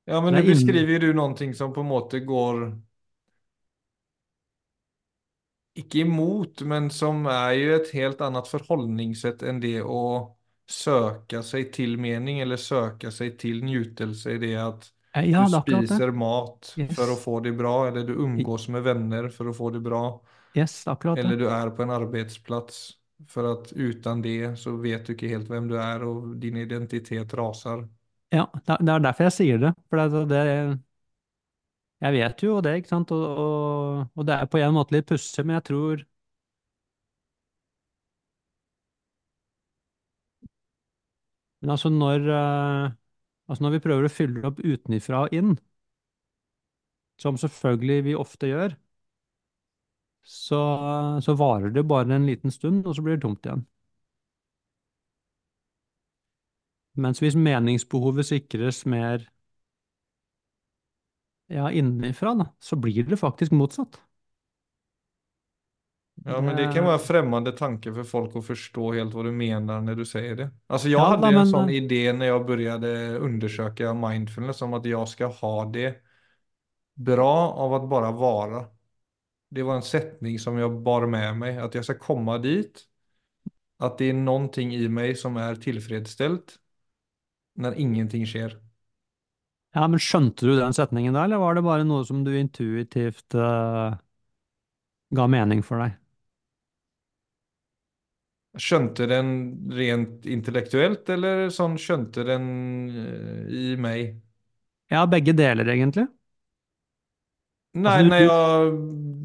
Ja, 0.05 0.21
men 0.21 0.35
Det 0.35 0.41
nu 0.41 0.43
er 0.43 0.45
beskriver 0.45 0.93
ju 0.93 0.99
du 0.99 1.13
någonting 1.15 1.55
som 1.55 1.73
på 1.73 1.81
en 1.81 1.87
måte 1.87 2.21
går 2.21 2.81
ikke 5.75 5.99
imot, 5.99 6.61
men 6.63 6.91
som 6.91 7.27
är 7.27 7.53
ju 7.53 7.75
ett 7.75 7.91
helt 7.93 8.21
annat 8.21 8.49
förhållningssätt 8.49 9.43
än 9.43 9.61
det 9.61 9.81
att 9.81 10.37
söka 10.71 11.43
sig 11.43 11.73
till 11.73 11.99
mening 11.99 12.41
eller 12.41 12.57
söka 12.57 13.11
sig 13.11 13.37
till 13.37 13.65
njutelse 13.65 14.31
i 14.33 14.39
det 14.39 14.57
att 14.57 14.93
ja, 15.13 15.37
du 15.37 15.47
er 15.47 15.47
spiser 15.47 16.11
mat 16.11 16.81
för 16.89 17.09
att 17.13 17.21
Yes. 17.21 17.25
få 17.25 17.41
det 17.41 17.53
bra 17.53 17.89
eller 17.89 18.05
du 18.07 18.13
umgås 18.13 18.69
med 18.69 18.83
vänner 18.83 19.29
för 19.29 19.47
att 19.49 19.57
få 19.57 19.71
det 19.71 19.81
bra 19.81 20.23
Yes, 20.55 20.87
eller 21.15 21.37
du 21.37 21.49
är 21.51 21.71
på 21.71 21.83
en 21.83 21.91
arbetsplats 21.91 22.93
för 23.29 23.45
att 23.53 23.73
utan 23.73 24.23
det 24.23 24.57
så 24.59 24.77
vet 24.77 25.07
du 25.07 25.13
inte 25.13 25.27
helt 25.27 25.51
vem 25.51 25.69
du 25.69 25.81
är 25.83 26.03
och 26.05 26.37
din 26.37 26.57
identitet 26.57 27.35
rasar. 27.35 27.89
Ja, 28.33 28.45
det 28.67 28.77
er 28.81 28.95
er 28.95 28.99
derfor 29.07 29.25
jeg 29.27 29.33
sier 29.37 29.59
det. 29.59 29.73
For 29.91 29.97
det, 30.09 30.29
det 30.31 30.41
Jeg 32.05 32.13
vet 32.17 32.43
jo 32.45 32.59
det, 32.65 32.73
ikke 32.81 32.89
sant, 32.95 33.11
og, 33.13 33.25
og, 33.45 34.05
og 34.17 34.27
det 34.29 34.37
er 34.37 34.49
på 34.53 34.61
en 34.61 34.77
måte 34.77 34.97
litt 34.97 35.09
pussig, 35.11 35.45
men 35.47 35.59
jeg 35.59 35.67
tror 35.71 36.05
Men 41.61 41.71
altså, 41.71 41.89
når 41.89 42.29
eh, 42.31 42.91
Altså, 43.51 43.65
når 43.65 43.73
vi 43.75 43.81
prøver 43.85 44.07
å 44.07 44.11
fylle 44.15 44.45
opp 44.47 44.61
utenifra 44.63 45.25
og 45.27 45.33
inn, 45.35 45.57
som 47.25 47.39
selvfølgelig 47.43 48.01
vi 48.09 48.15
ofte 48.25 48.47
gjør, 48.51 48.77
så, 50.35 50.61
så 51.27 51.35
varer 51.41 51.71
det 51.75 51.85
bare 51.91 52.15
en 52.17 52.27
liten 52.31 52.51
stund, 52.55 52.87
og 52.87 52.97
så 52.97 53.03
blir 53.05 53.17
det 53.19 53.23
tomt 53.27 53.47
igjen. 53.51 53.67
Mens 56.97 57.19
hvis 57.23 57.35
meningsbehovet 57.37 58.27
sikres 58.31 58.85
mer 58.87 59.27
ja, 61.47 61.71
innenfra, 61.73 62.35
da, 62.35 62.47
så 62.59 62.77
blir 62.77 63.05
det 63.05 63.17
faktisk 63.17 63.53
motsatt. 63.53 64.01
Ja, 66.25 66.41
men 66.45 66.57
det 66.57 66.67
kan 66.75 66.85
være 66.85 67.01
fremmede 67.01 67.53
tanke 67.57 67.93
for 67.97 68.05
folk 68.09 68.35
å 68.37 68.43
forstå 68.45 68.91
helt 68.99 69.15
hva 69.17 69.23
du 69.25 69.31
mener 69.33 69.81
når 69.85 69.97
du 70.03 70.05
sier 70.09 70.35
det. 70.37 70.47
Altså, 70.69 70.91
jeg 70.93 71.01
Ja, 71.01 71.07
hadde 71.09 71.23
da, 71.23 71.31
en 71.33 71.47
men, 71.47 71.49
sån 71.49 71.71
eh, 71.71 71.73
idé 71.73 72.01
når 72.13 72.29
jeg 72.31 72.45
började 72.51 72.91
undersøke 73.25 73.95
mindfulness 73.97 74.61
om 74.67 74.77
at 74.77 74.89
jeg 74.91 75.09
skal 75.15 75.33
ha 75.41 75.55
det 75.73 75.89
bra 77.09 77.31
av 77.65 77.75
å 77.77 77.81
bare 77.91 78.11
være. 78.21 78.61
Det 79.51 79.65
var 79.67 79.81
en 79.81 79.87
setning 79.87 80.39
som 80.43 80.59
jeg 80.61 80.73
bar 80.87 81.07
med 81.11 81.39
meg, 81.43 81.59
at 81.65 81.75
jeg 81.79 81.87
skal 81.89 82.01
komme 82.03 82.39
dit, 82.45 82.85
at 83.87 83.99
det 84.01 84.11
er 84.13 84.19
noe 84.21 84.65
i 84.65 84.89
meg 84.93 85.17
som 85.21 85.39
er 85.41 85.59
tillfredsställt 85.65 86.59
när 87.61 87.75
ingenting 87.79 88.27
skjer. 88.27 88.59
Ja, 89.75 89.87
men 89.89 90.01
skjønte 90.03 90.47
du 90.49 90.57
den 90.59 90.75
setningen 90.75 91.15
da, 91.15 91.25
eller 91.29 91.39
var 91.43 91.55
det 91.59 91.63
bare 91.67 91.85
noe 91.87 92.05
som 92.09 92.25
du 92.27 92.33
intuitivt 92.41 93.37
uh, 93.39 93.95
ga 95.19 95.27
mening 95.35 95.63
for 95.69 95.79
deg? 95.85 95.95
Skjønte 98.65 99.07
den 99.13 99.29
rent 99.79 100.27
intellektuelt, 100.37 101.11
eller 101.17 101.43
sånn 101.59 101.77
skjønte 101.87 102.27
den 102.31 102.49
uh, 102.95 103.53
i 103.63 103.67
meg? 103.89 104.17
Ja, 104.91 105.07
begge 105.07 105.33
deler, 105.33 105.69
egentlig. 105.69 106.07
Nei, 107.75 108.03
du- 108.03 108.11
när 108.11 108.71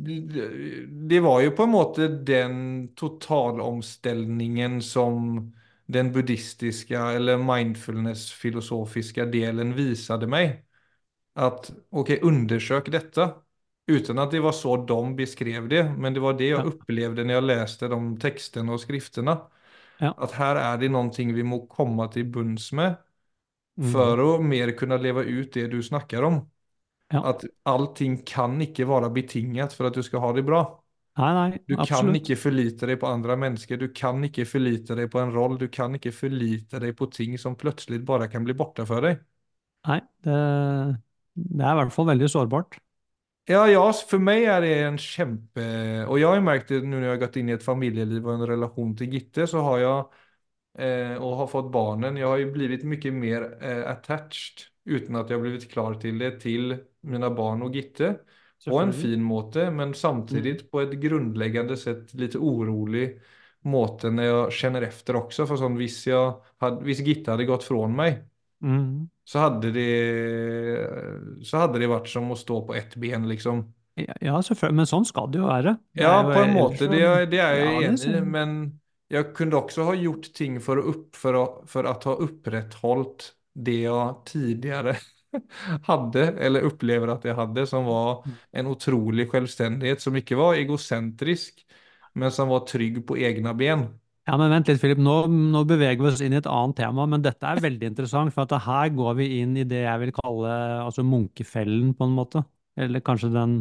du- 0.06 0.88
Det 1.08 1.20
var 1.20 1.42
jo 1.42 1.52
på 1.52 1.64
en 1.64 1.70
måte 1.70 2.08
den 2.08 2.88
totalomställningen 2.96 4.82
som 4.82 5.54
den 5.86 6.12
buddhistiska 6.14 7.12
eller 7.12 7.38
mindfulness-filosofiska 7.38 9.26
delen 9.26 9.74
visade 9.76 10.28
mig 10.28 10.66
att 11.34 11.72
okej, 11.90 12.20
undersök 12.24 12.92
detta. 12.92 13.34
Utan 13.88 14.20
att 14.20 14.32
det 14.32 14.40
var 14.40 14.52
så 14.52 14.78
de 14.86 15.16
beskrev 15.16 15.70
det, 15.70 15.84
men 15.98 16.14
det 16.14 16.20
var 16.20 16.34
det 16.34 16.48
jag 16.48 16.64
Ja, 16.64 16.66
upplevde 16.66 17.24
när 17.24 17.34
jag 17.34 17.44
läste 17.44 17.88
de 17.88 18.18
texterna 18.20 18.74
och 18.74 18.82
skrifterna. 18.82 19.52
ja, 20.00 20.16
Att 20.16 20.32
här 20.32 20.56
är 20.56 20.78
det 20.78 20.90
någonting 20.90 21.34
vi 21.34 21.44
må 21.44 21.68
komma 21.68 22.08
till 22.08 22.26
bunds 22.26 22.72
med 22.74 22.96
mm. 23.78 24.16
för 24.16 24.36
att 24.36 24.42
mer 24.46 24.72
kunna 24.78 24.98
leva 24.98 25.24
ut 25.24 25.54
det 25.54 25.68
du 25.68 25.84
snackar 25.84 26.24
om. 26.24 26.52
ja. 27.12 27.32
At 27.32 27.46
allting 27.64 28.18
kan 28.26 28.62
ikke 28.62 28.86
være 28.90 29.10
betinget 29.12 29.74
for 29.74 29.86
at 29.88 29.96
du 29.96 30.04
skal 30.04 30.20
ha 30.20 30.34
det 30.34 30.44
bra. 30.44 30.85
Nei, 31.16 31.32
nei, 31.34 31.60
Du 31.68 31.78
kan 31.88 32.10
ikke 32.18 32.36
forlite 32.36 32.90
deg 32.90 33.00
på 33.00 33.08
andre 33.08 33.38
mennesker, 33.40 33.80
du 33.80 33.88
kan 33.96 34.20
ikke 34.28 34.44
forlite 34.50 34.98
deg 35.00 35.08
på 35.14 35.22
en 35.22 35.32
roll, 35.32 35.56
du 35.58 35.70
kan 35.72 35.96
ikke 35.96 36.12
forlite 36.12 36.82
deg 36.84 36.96
på 37.00 37.08
ting 37.14 37.38
som 37.40 37.56
plutselig 37.56 38.02
bare 38.06 38.28
kan 38.32 38.44
bli 38.44 38.54
borte 38.58 38.84
for 38.90 39.06
deg. 39.06 39.22
Nei, 39.88 40.00
det, 40.26 40.36
det 41.36 41.64
er 41.66 41.72
i 41.76 41.80
hvert 41.80 41.94
fall 41.96 42.10
veldig 42.12 42.30
sårbart. 42.32 42.80
Ja, 43.46 43.60
ja, 43.70 43.82
for 44.10 44.22
meg 44.26 44.44
er 44.50 44.64
det 44.64 44.72
en 44.88 44.96
kjempe... 44.98 45.64
Og 46.10 46.18
jeg 46.18 46.26
har 46.26 46.40
jo 46.40 46.46
merkt 46.48 46.72
det 46.74 46.80
nå 46.82 46.96
når 46.96 47.04
jeg 47.06 47.12
har 47.14 47.20
gått 47.22 47.36
inn 47.38 47.52
i 47.52 47.54
et 47.54 47.66
familieliv 47.66 48.26
og 48.26 48.32
en 48.40 48.48
relasjon 48.50 48.96
til 48.98 49.12
Gitte, 49.14 49.46
så 49.52 49.62
har 49.68 49.82
jeg 49.84 50.00
eh, 50.88 51.14
og 51.20 51.36
har 51.44 51.52
fått 51.52 51.70
barnen, 51.74 52.18
jeg 52.18 52.26
har 52.26 52.42
jo 52.42 52.50
blitt 52.56 52.88
mye 52.90 53.12
mer 53.14 53.46
eh, 53.60 53.84
attached 53.92 54.66
uten 54.90 55.20
at 55.22 55.30
jeg 55.30 55.38
har 55.38 55.46
blitt 55.46 55.68
klar 55.70 56.00
til 56.02 56.18
det, 56.22 56.32
til 56.42 56.74
mine 57.06 57.30
barn 57.38 57.62
og 57.68 57.78
Gitte. 57.78 58.16
På 58.66 58.80
en 58.82 58.94
fin 58.94 59.22
måte, 59.24 59.70
men 59.72 59.94
samtidig 59.94 60.56
Mm. 60.56 60.70
på 60.72 60.82
et 60.82 60.96
grunnleggende 61.02 61.78
sett 61.78 62.14
litt 62.18 62.36
urolig 62.36 63.20
måte 63.66 64.10
når 64.14 64.24
jeg 64.26 64.56
kjenner 64.60 64.82
efter 64.88 65.20
også. 65.22 65.46
For 65.48 65.58
sånn, 65.62 65.78
hvis, 65.78 66.00
had, 66.62 66.82
hvis 66.86 67.04
Gitte 67.06 67.32
hadde 67.36 67.46
gått 67.50 67.64
fra 67.68 67.88
meg, 67.88 68.24
Mm. 68.62 69.10
så 69.26 69.40
hadde 69.40 69.72
det, 69.74 69.86
så 71.46 71.64
hadde 71.66 71.80
det 71.82 71.90
vært 71.92 72.10
som 72.12 72.30
å 72.34 72.38
stå 72.40 72.62
på 72.68 72.76
ett 72.78 72.96
ben, 73.02 73.28
liksom. 73.30 73.64
Ja, 73.96 74.42
selvfølgelig. 74.44 74.76
Men 74.76 74.90
sånn 74.90 75.06
skal 75.08 75.30
det 75.32 75.40
jo 75.40 75.48
være. 75.48 75.78
Det 75.96 76.04
Ja, 76.04 76.18
jo 76.20 76.34
på 76.34 76.42
en 76.44 76.54
måte, 76.56 76.88
det, 76.92 77.00
det 77.32 77.40
er 77.40 77.54
jeg 77.62 77.76
ja, 77.76 77.88
enig 77.88 78.10
i, 78.12 78.20
ser 78.20 78.26
men 78.28 78.56
jeg 79.14 79.30
kunne 79.38 79.56
også 79.62 79.86
ha 79.88 79.94
gjort 79.96 80.32
ting 80.36 80.58
for 80.64 80.82
å, 80.82 80.90
opp, 80.92 81.16
for 81.16 81.40
å, 81.40 81.44
for 81.72 81.88
at 81.88 82.04
ha 82.10 82.16
opprettholdt 82.26 83.30
det 83.56 83.78
jeg 83.86 84.16
tidligere 84.28 84.98
hadde, 85.90 86.30
eller 86.42 86.68
opplever 86.70 87.14
at 87.16 87.28
jeg 87.28 87.38
hadde, 87.38 87.68
som 87.70 87.88
var 87.90 88.26
en 88.56 88.72
utrolig 88.72 89.28
selvstendighet, 89.32 90.04
som 90.04 90.18
ikke 90.20 90.40
var 90.40 90.60
egosentrisk, 90.60 91.66
men 92.16 92.34
som 92.34 92.52
var 92.54 92.66
trygg 92.70 93.02
på 93.08 93.20
egne 93.20 93.54
ben. 93.58 93.88
Ja, 94.26 94.40
men 94.42 94.50
vent 94.50 94.70
litt, 94.72 94.80
Philip. 94.82 94.98
Nå, 95.06 95.16
nå 95.30 95.62
beveger 95.70 96.02
vi 96.02 96.10
oss 96.10 96.22
inn 96.26 96.34
i 96.34 96.40
et 96.40 96.50
annet 96.50 96.80
tema, 96.80 97.06
men 97.10 97.22
dette 97.22 97.46
er 97.46 97.62
veldig 97.62 97.92
interessant. 97.92 98.34
For 98.34 98.48
at 98.48 98.66
her 98.66 98.90
går 98.96 99.20
vi 99.20 99.28
inn 99.44 99.54
i 99.62 99.66
det 99.70 99.84
jeg 99.84 100.02
vil 100.02 100.14
kalle 100.18 100.54
altså 100.82 101.06
munkefellen, 101.06 101.92
på 101.94 102.08
en 102.08 102.16
måte. 102.18 102.42
Eller 102.74 103.04
kanskje 103.06 103.30
den 103.36 103.60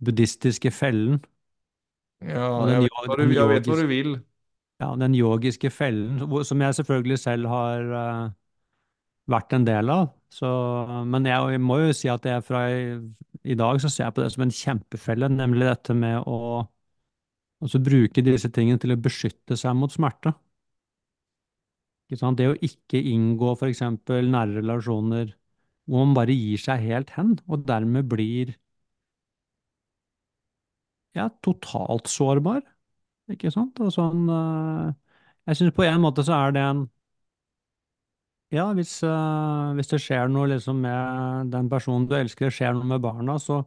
buddhistiske 0.00 0.70
fellen. 0.70 1.18
Ja, 2.22 2.46
jeg 2.68 2.84
vet 2.84 3.08
hva 3.08 3.16
du, 3.16 3.24
jeg 3.32 3.50
vet 3.50 3.66
hva 3.66 3.80
du 3.80 3.86
vil. 3.88 4.14
ja, 4.80 4.92
den 5.00 5.16
yogiske 5.16 5.70
fellen, 5.72 6.20
som 6.44 6.62
jeg 6.62 6.76
selvfølgelig 6.78 7.18
selv 7.18 7.48
har 7.50 7.90
uh, 7.90 8.30
vært 9.32 9.56
en 9.56 9.66
del 9.66 9.90
av. 9.92 10.10
Så, 10.30 10.48
men 11.10 11.26
jeg, 11.26 11.60
må 11.62 11.80
jo 11.80 11.94
si 11.96 12.10
at 12.10 12.26
jeg 12.28 12.44
fra 12.46 12.64
i, 12.70 12.84
i 13.50 13.56
dag 13.58 13.80
så 13.82 13.90
ser 13.90 14.06
jeg 14.06 14.14
på 14.16 14.22
det 14.22 14.30
som 14.34 14.44
en 14.44 14.54
kjempefelle, 14.54 15.30
nemlig 15.32 15.66
dette 15.66 15.96
med 15.96 16.22
å 16.28 16.62
altså 17.60 17.80
bruke 17.84 18.22
disse 18.24 18.50
tingene 18.54 18.80
til 18.80 18.94
å 18.94 19.00
beskytte 19.00 19.58
seg 19.58 19.76
mot 19.76 19.92
smerte. 19.92 20.32
Det 22.10 22.46
å 22.50 22.56
ikke 22.66 22.98
inngå 23.12 23.52
f.eks. 23.54 23.82
nære 24.08 24.56
relasjoner 24.58 25.36
hvor 25.90 26.06
man 26.06 26.14
bare 26.16 26.34
gir 26.34 26.58
seg 26.62 26.82
helt 26.86 27.10
hen, 27.16 27.36
og 27.50 27.66
dermed 27.68 28.08
blir 28.10 28.54
ja, 31.16 31.28
totalt 31.42 32.10
sårbar. 32.10 32.62
Ikke 33.30 33.50
sant? 33.54 33.78
Og 33.82 33.92
sånn, 33.94 34.26
eh, 34.30 34.90
jeg 35.50 35.58
syns 35.60 35.74
på 35.76 35.86
en 35.86 36.02
måte 36.02 36.24
så 36.26 36.36
er 36.38 36.54
det 36.56 36.64
en 36.66 36.84
Ja, 38.50 38.64
hvis, 38.74 38.92
eh, 39.06 39.72
hvis 39.78 39.90
det 39.92 40.00
skjer 40.02 40.30
noe 40.32 40.48
liksom 40.50 40.80
med 40.82 41.52
den 41.54 41.68
personen 41.70 42.08
du 42.10 42.16
elsker, 42.18 42.48
det 42.48 42.56
skjer 42.56 42.74
noe 42.74 42.88
med 42.92 43.02
barna, 43.04 43.36
så, 43.38 43.60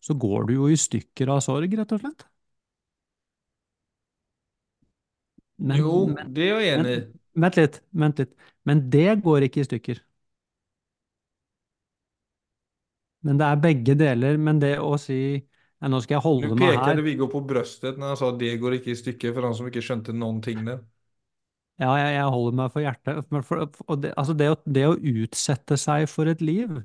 så 0.00 0.16
går 0.16 0.48
du 0.48 0.54
jo 0.56 0.68
i 0.72 0.78
stykker 0.80 1.32
av 1.34 1.42
sorg, 1.44 1.74
rett 1.76 1.92
og 1.92 2.00
slett. 2.00 2.24
Men, 5.56 5.76
Jo, 5.76 6.06
men, 6.08 6.32
det 6.34 6.46
er 6.48 6.60
jeg 6.64 6.78
men 6.78 6.86
enig 6.86 6.94
i. 6.96 7.02
vent 7.44 7.58
litt, 7.60 7.80
vent 8.04 8.22
litt. 8.22 8.32
Men 8.68 8.86
det 8.94 9.08
går 9.24 9.48
ikke 9.48 9.60
i 9.60 9.68
stykker. 9.68 10.00
Men 13.26 13.38
det 13.40 13.46
er 13.46 13.60
begge 13.64 13.94
deler. 14.00 14.36
Men 14.48 14.60
det 14.62 14.74
å 14.80 14.96
si 15.00 15.18
ja, 15.36 15.88
nå 15.88 16.00
skal 16.04 16.18
jeg 16.18 16.24
Nå 16.42 16.48
holde 16.48 16.56
meg 16.60 16.72
pekte 16.72 16.84
her 16.90 17.02
Viggo 17.06 17.28
på 17.34 17.40
brøstet 17.50 18.00
når 18.00 18.12
han 18.12 18.18
sa 18.22 18.30
det 18.42 18.50
går 18.62 18.78
ikke 18.78 18.92
i 18.94 18.98
stykker, 19.02 19.34
for 19.36 19.46
han 19.48 19.56
som 19.60 19.68
ikke 19.70 19.84
skjønte 19.84 20.16
noen 20.16 20.40
ting 20.44 20.64
der. 20.68 20.80
Ja, 21.80 21.88
jeg, 21.96 22.12
jeg 22.18 22.32
holder 22.34 22.56
meg 22.58 22.72
for 22.74 22.84
hjertet. 22.84 23.20
Men 23.32 23.44
for, 23.46 23.62
og 23.88 24.02
det, 24.04 24.12
altså 24.20 24.34
det, 24.36 24.50
å, 24.52 24.56
det 24.76 24.84
å 24.90 24.96
utsette 25.14 25.78
seg 25.80 26.06
for 26.12 26.28
et 26.30 26.42
liv 26.44 26.80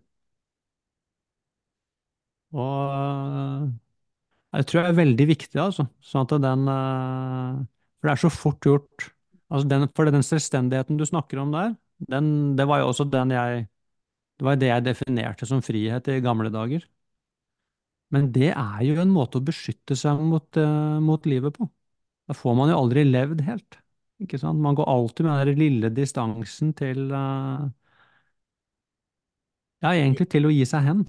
og 2.51 3.71
Jeg 4.55 4.67
tror 4.69 4.83
det 4.85 4.91
er 4.93 4.97
veldig 4.99 5.25
viktig, 5.29 5.59
altså. 5.61 5.85
Sånn 6.05 6.25
at 6.27 6.35
den 6.45 6.67
eh, 6.71 7.57
For 7.99 8.09
det 8.09 8.13
er 8.15 8.21
så 8.23 8.31
fort 8.33 8.67
gjort. 8.67 9.09
Altså 9.51 9.69
den, 9.71 9.87
for 9.97 10.09
den 10.11 10.25
selvstendigheten 10.25 10.99
du 10.99 11.05
snakker 11.07 11.41
om 11.43 11.51
der, 11.55 11.75
den, 12.11 12.29
det 12.59 12.65
var 12.69 12.81
jo 12.81 12.89
også 12.91 13.05
den 13.11 13.33
jeg 13.35 13.65
Det 14.39 14.45
var 14.47 14.57
det 14.59 14.69
jeg 14.71 14.85
definerte 14.87 15.47
som 15.49 15.61
frihet 15.65 16.09
i 16.11 16.21
gamle 16.25 16.51
dager. 16.53 16.83
Men 18.15 18.29
det 18.35 18.47
er 18.53 18.81
jo 18.87 18.95
en 19.01 19.11
måte 19.13 19.39
å 19.39 19.45
beskytte 19.49 19.97
seg 19.99 20.21
mot, 20.31 20.59
eh, 20.61 20.99
mot 21.09 21.25
livet 21.29 21.57
på. 21.59 21.67
Da 22.29 22.37
får 22.37 22.55
man 22.59 22.71
jo 22.73 22.79
aldri 22.83 23.05
levd 23.07 23.43
helt. 23.49 23.79
Ikke 24.23 24.37
sant? 24.39 24.59
Man 24.63 24.75
går 24.75 24.87
alltid 24.89 25.25
med 25.27 25.47
den 25.47 25.59
lille 25.59 25.89
distansen 25.95 26.73
til 26.77 27.09
uh, 27.11 27.65
Ja, 29.83 29.91
egentlig 29.93 30.27
til 30.33 30.47
å 30.47 30.51
gi 30.53 30.65
seg 30.67 30.83
hen. 30.89 31.05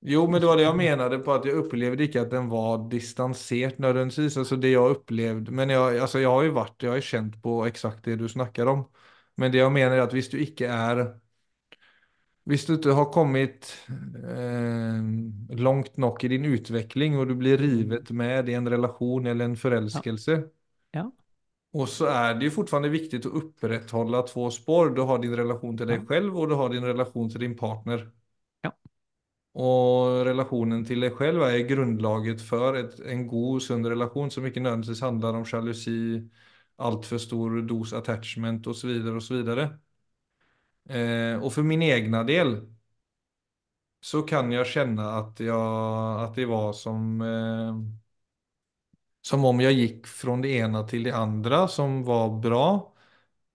Jo, 0.00 0.20
men 0.30 0.40
det 0.40 0.46
var 0.46 0.56
det 0.60 0.62
jeg 0.62 0.78
menade 0.78 1.16
på 1.26 1.32
at 1.34 1.46
jeg 1.48 1.58
opplevde 1.58 2.04
ikke 2.06 2.20
at 2.22 2.30
den 2.30 2.46
var 2.52 2.84
distansert 2.92 3.80
nødvendigvis. 3.82 4.36
Altså 4.38 4.56
det 4.62 4.70
jeg 4.76 4.94
opplevde, 4.94 5.50
men 5.50 5.72
jeg, 5.74 5.98
altså 6.04 6.22
jeg 6.22 6.30
har 6.30 6.44
jo 6.46 6.52
vært, 6.54 6.76
jeg 6.84 6.92
har 6.92 7.00
jo 7.00 7.08
kjent 7.08 7.38
på 7.42 7.56
eksakt 7.66 8.04
det 8.06 8.18
du 8.20 8.28
snakker 8.30 8.70
om. 8.70 8.84
Men 9.38 9.50
det 9.52 9.58
jeg 9.58 9.74
mener 9.74 9.96
er 9.98 10.04
at 10.06 10.14
hvis 10.14 10.30
du 10.30 10.36
ikke 10.42 10.70
er, 10.70 11.02
hvis 12.48 12.62
du 12.64 12.70
ikke 12.78 12.94
har 12.96 13.08
kommet 13.12 13.66
eh, 13.90 15.58
langt 15.60 15.98
nok 16.00 16.24
i 16.24 16.30
din 16.32 16.46
utvikling, 16.48 17.18
og 17.20 17.28
du 17.28 17.34
blir 17.36 17.60
rivet 17.60 18.10
med 18.16 18.48
i 18.48 18.56
en 18.56 18.70
relasjon 18.72 19.26
eller 19.28 19.50
en 19.50 19.58
forelskelse, 19.60 20.38
Ja, 20.94 21.00
ja, 21.00 21.12
og 21.76 21.88
så 21.92 22.06
er 22.12 22.34
det 22.38 22.48
jo 22.48 22.52
fortfarande 22.58 22.90
viktig 22.92 23.20
å 23.28 23.32
opprettholde 23.42 24.20
to 24.30 24.48
spår. 24.58 24.92
Du 24.96 25.02
har 25.10 25.20
din 25.24 25.36
relasjon 25.40 25.76
til 25.80 25.90
deg 25.92 26.04
selv, 26.12 26.36
og 26.36 26.48
du 26.52 26.56
har 26.60 26.72
din 26.76 26.86
relasjon 26.92 27.28
til 27.32 27.44
din 27.46 27.56
partner. 27.64 28.06
ja, 28.64 28.72
Og 29.58 30.20
relasjonen 30.28 30.84
til 30.88 31.02
deg 31.04 31.16
selv 31.18 31.42
er 31.48 31.64
grunnlaget 31.68 32.42
for 32.44 32.76
et, 32.78 32.94
en 33.14 33.24
god, 33.30 33.62
sunn 33.64 33.86
relasjon 33.90 34.30
som 34.34 34.46
ikke 34.48 34.62
nødvendigvis 34.64 35.02
handler 35.04 35.38
om 35.40 35.46
sjalusi, 35.48 35.96
altfor 36.88 37.18
stor 37.24 37.58
dos 37.72 37.92
attachment 38.00 38.68
osv. 38.70 38.94
osv. 39.18 39.42
Eh, 40.88 41.36
og 41.42 41.52
for 41.52 41.66
min 41.68 41.82
egen 41.84 42.16
del 42.28 42.54
så 44.08 44.20
kan 44.30 44.50
jeg 44.52 44.66
kjenne 44.72 45.04
at, 45.18 45.40
jeg, 45.42 45.54
at 46.24 46.36
det 46.38 46.46
var 46.50 46.70
som 46.78 47.22
eh, 47.24 47.80
som 49.28 49.44
om 49.48 49.60
jeg 49.64 49.76
gikk 49.78 50.06
fra 50.10 50.36
det 50.44 50.52
ene 50.62 50.82
til 50.90 51.04
det 51.08 51.14
andre, 51.18 51.62
som 51.68 51.98
var 52.06 52.30
bra. 52.44 52.64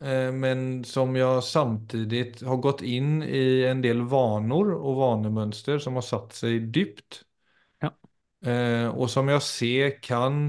Eh, 0.03 0.31
Men 0.33 0.83
som 0.85 1.15
jeg 1.17 1.43
samtidig 1.49 2.23
har 2.47 2.57
gått 2.67 2.81
inn 2.83 3.23
i 3.23 3.43
en 3.69 3.81
del 3.85 4.03
vaner 4.15 4.73
og 4.77 4.97
vanemønster 5.01 5.79
som 5.83 5.95
har 6.01 6.07
satt 6.13 6.33
seg 6.43 6.71
dypt. 6.79 7.23
ja, 7.81 7.93
Eh, 8.45 8.87
Og 8.95 9.09
som 9.09 9.29
jeg 9.31 9.41
ser 9.41 9.91
kan 10.03 10.39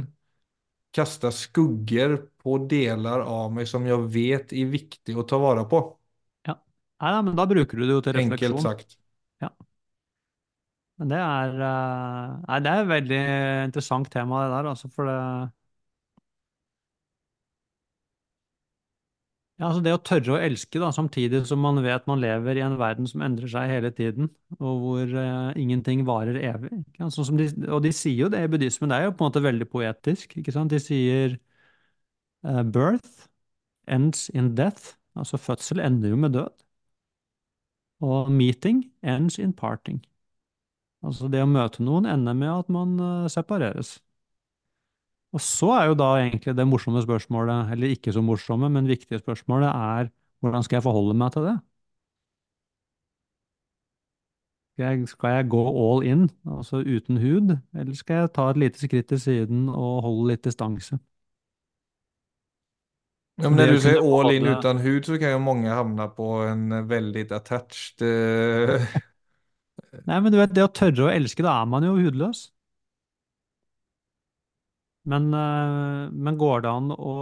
kaste 0.96 1.30
skugger 1.34 2.16
på 2.42 2.56
deler 2.70 3.24
av 3.26 3.52
meg 3.56 3.68
som 3.70 3.86
jeg 3.88 4.08
vet 4.16 4.54
er 4.54 4.70
viktig 4.72 5.16
å 5.18 5.26
ta 5.28 5.38
vare 5.42 5.66
på. 5.70 5.82
ja. 6.46 6.54
Nei, 7.02 7.12
men 7.26 7.36
da 7.38 7.46
bruker 7.50 7.76
du 7.80 7.86
det 7.86 7.96
jo 7.96 8.04
til 8.06 8.16
refleksjon. 8.18 8.60
Enkelt 8.60 8.88
sagt. 8.88 8.96
Ja. 9.42 9.50
Men 11.00 11.10
det 11.10 11.18
er, 11.18 11.54
eh, 11.68 12.34
nei, 12.48 12.58
det 12.62 12.70
er 12.72 12.82
et 12.84 12.90
veldig 12.92 13.20
interessant 13.68 14.10
tema, 14.14 14.44
det 14.44 14.52
der, 14.54 14.68
altså, 14.72 14.90
for 14.94 15.10
det 15.10 15.18
Ja, 19.54 19.68
altså 19.68 19.84
det 19.86 19.92
å 19.94 20.00
tørre 20.02 20.32
å 20.34 20.38
elske, 20.42 20.80
da, 20.82 20.88
samtidig 20.94 21.44
som 21.46 21.60
man 21.62 21.76
vet 21.84 22.08
man 22.10 22.18
lever 22.18 22.58
i 22.58 22.62
en 22.66 22.74
verden 22.80 23.06
som 23.06 23.22
endrer 23.22 23.46
seg 23.52 23.68
hele 23.70 23.92
tiden, 23.94 24.26
og 24.58 24.80
hvor 24.82 25.12
eh, 25.20 25.60
ingenting 25.62 26.02
varer 26.08 26.40
evig. 26.40 26.72
Ikke? 26.80 26.96
sant? 27.04 27.14
Sånn 27.14 27.28
som 27.28 27.38
de, 27.38 27.46
og 27.70 27.84
de 27.84 27.92
sier 27.94 28.24
jo 28.24 28.30
det 28.34 28.40
i 28.42 28.50
buddhismen, 28.50 28.90
det 28.90 28.98
er 28.98 29.06
jo 29.06 29.14
på 29.14 29.22
en 29.22 29.30
måte 29.30 29.44
veldig 29.44 29.68
poetisk. 29.70 30.34
ikke 30.42 30.54
sant? 30.56 30.74
De 30.74 30.82
sier 30.82 31.38
eh, 32.44 32.62
birth, 32.62 33.28
ends 33.88 34.28
in 34.30 34.54
death. 34.56 34.96
Altså 35.16 35.38
fødsel 35.38 35.80
ender 35.80 36.10
jo 36.10 36.16
med 36.16 36.32
død. 36.32 36.64
Og 38.00 38.30
meeting 38.30 38.84
ends 39.02 39.38
in 39.38 39.52
parting. 39.52 40.04
Altså 41.08 41.28
det 41.34 41.42
å 41.44 41.48
møte 41.50 41.84
noen 41.86 42.08
ender 42.14 42.36
med 42.40 42.50
at 42.54 42.72
man 42.78 42.96
eh, 43.08 43.28
separeres. 43.36 43.94
Og 45.34 45.42
så 45.42 45.68
er 45.74 45.88
jo 45.90 45.96
da 45.98 46.06
egentlig 46.20 46.54
det 46.56 46.66
morsomme 46.70 47.02
spørsmålet, 47.04 47.72
eller 47.74 47.92
ikke 47.96 48.14
så 48.14 48.22
morsomme, 48.24 48.70
men 48.76 48.88
viktige 48.90 49.18
spørsmålet, 49.22 49.68
er 49.68 50.10
hvordan 50.44 50.62
skal 50.66 50.78
jeg 50.78 50.86
forholde 50.86 51.16
meg 51.24 51.32
til 51.34 51.48
det? 51.50 51.56
Skal 54.74 54.84
jeg, 54.98 55.08
skal 55.08 55.28
jeg 55.36 55.48
gå 55.50 55.60
all 55.82 56.02
in, 56.06 56.22
altså 56.50 56.76
uten 56.96 57.16
hud, 57.22 57.56
eller 57.78 57.94
skal 57.94 58.16
jeg 58.22 58.32
ta 58.34 58.48
et 58.50 58.56
lite 58.62 58.78
skritt 58.86 59.06
til 59.12 59.20
siden 59.22 59.68
og 59.68 60.02
holde 60.06 60.32
litt 60.32 60.44
distanse? 60.44 60.98
Ja, 63.42 63.50
men 63.50 63.58
Når 63.58 63.66
du 63.66 63.76
sier 63.82 63.98
all 64.06 64.30
in 64.32 64.46
uten 64.46 64.78
hud 64.84 65.06
så 65.08 65.16
kan 65.18 65.34
jo 65.34 65.40
mange 65.42 65.70
havne 65.74 66.06
på 66.16 66.28
en 66.46 66.68
veldig 66.90 67.24
attached. 67.34 68.02
eh, 68.02 68.94
Nei, 70.08 70.18
men 70.20 70.32
du 70.32 70.38
vet, 70.40 70.52
det 70.54 70.64
å 70.64 70.72
tørre 70.72 71.06
å 71.06 71.12
elske, 71.12 71.44
da 71.46 71.60
er 71.62 71.70
man 71.70 71.86
jo 71.86 71.94
hudløs. 71.98 72.48
Men, 75.04 75.28
eh, 75.34 76.10
men 76.10 76.38
går 76.40 76.64
det 76.64 76.70
an 76.70 76.90
å 76.96 77.14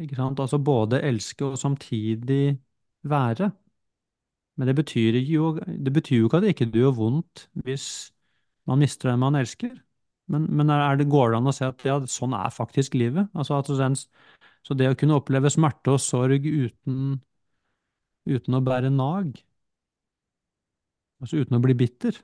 ikke 0.00 0.16
sant, 0.16 0.40
altså 0.40 0.58
både 0.64 1.02
elske 1.04 1.44
og 1.46 1.58
samtidig 1.60 2.56
være? 3.08 3.50
Men 4.56 4.68
det 4.68 4.74
betyr 4.76 5.18
jo, 5.26 5.54
det 5.56 5.92
betyr 5.92 6.22
jo 6.22 6.28
ikke 6.28 6.40
at 6.40 6.44
det 6.46 6.52
ikke 6.54 6.70
gjør 6.76 6.94
vondt 6.98 7.46
hvis 7.64 7.86
man 8.68 8.80
mister 8.82 9.10
den 9.10 9.22
man 9.22 9.36
elsker. 9.38 9.74
Men, 10.32 10.46
men 10.54 10.70
det, 10.98 11.08
går 11.10 11.32
det 11.32 11.40
an 11.40 11.50
å 11.50 11.54
se 11.56 11.68
at 11.68 11.84
ja, 11.86 11.98
sånn 12.08 12.36
er 12.38 12.52
faktisk 12.54 12.94
livet? 12.96 13.28
Altså 13.34 13.60
den, 13.80 13.96
så 14.64 14.76
det 14.78 14.92
å 14.92 14.98
kunne 14.98 15.18
oppleve 15.18 15.50
smerte 15.52 15.96
og 15.96 16.02
sorg 16.02 16.46
uten, 16.46 17.18
uten 18.28 18.56
å 18.58 18.62
bære 18.64 18.92
nag, 18.94 19.34
altså 21.22 21.42
uten 21.42 21.58
å 21.58 21.62
bli 21.62 21.76
bitter, 21.78 22.18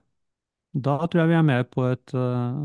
da 0.77 0.99
tror 1.07 1.23
jeg 1.25 1.33
vi 1.33 1.39
er 1.39 1.47
med 1.47 1.71
på 1.73 1.87
et, 1.89 2.15
eh, 2.15 2.63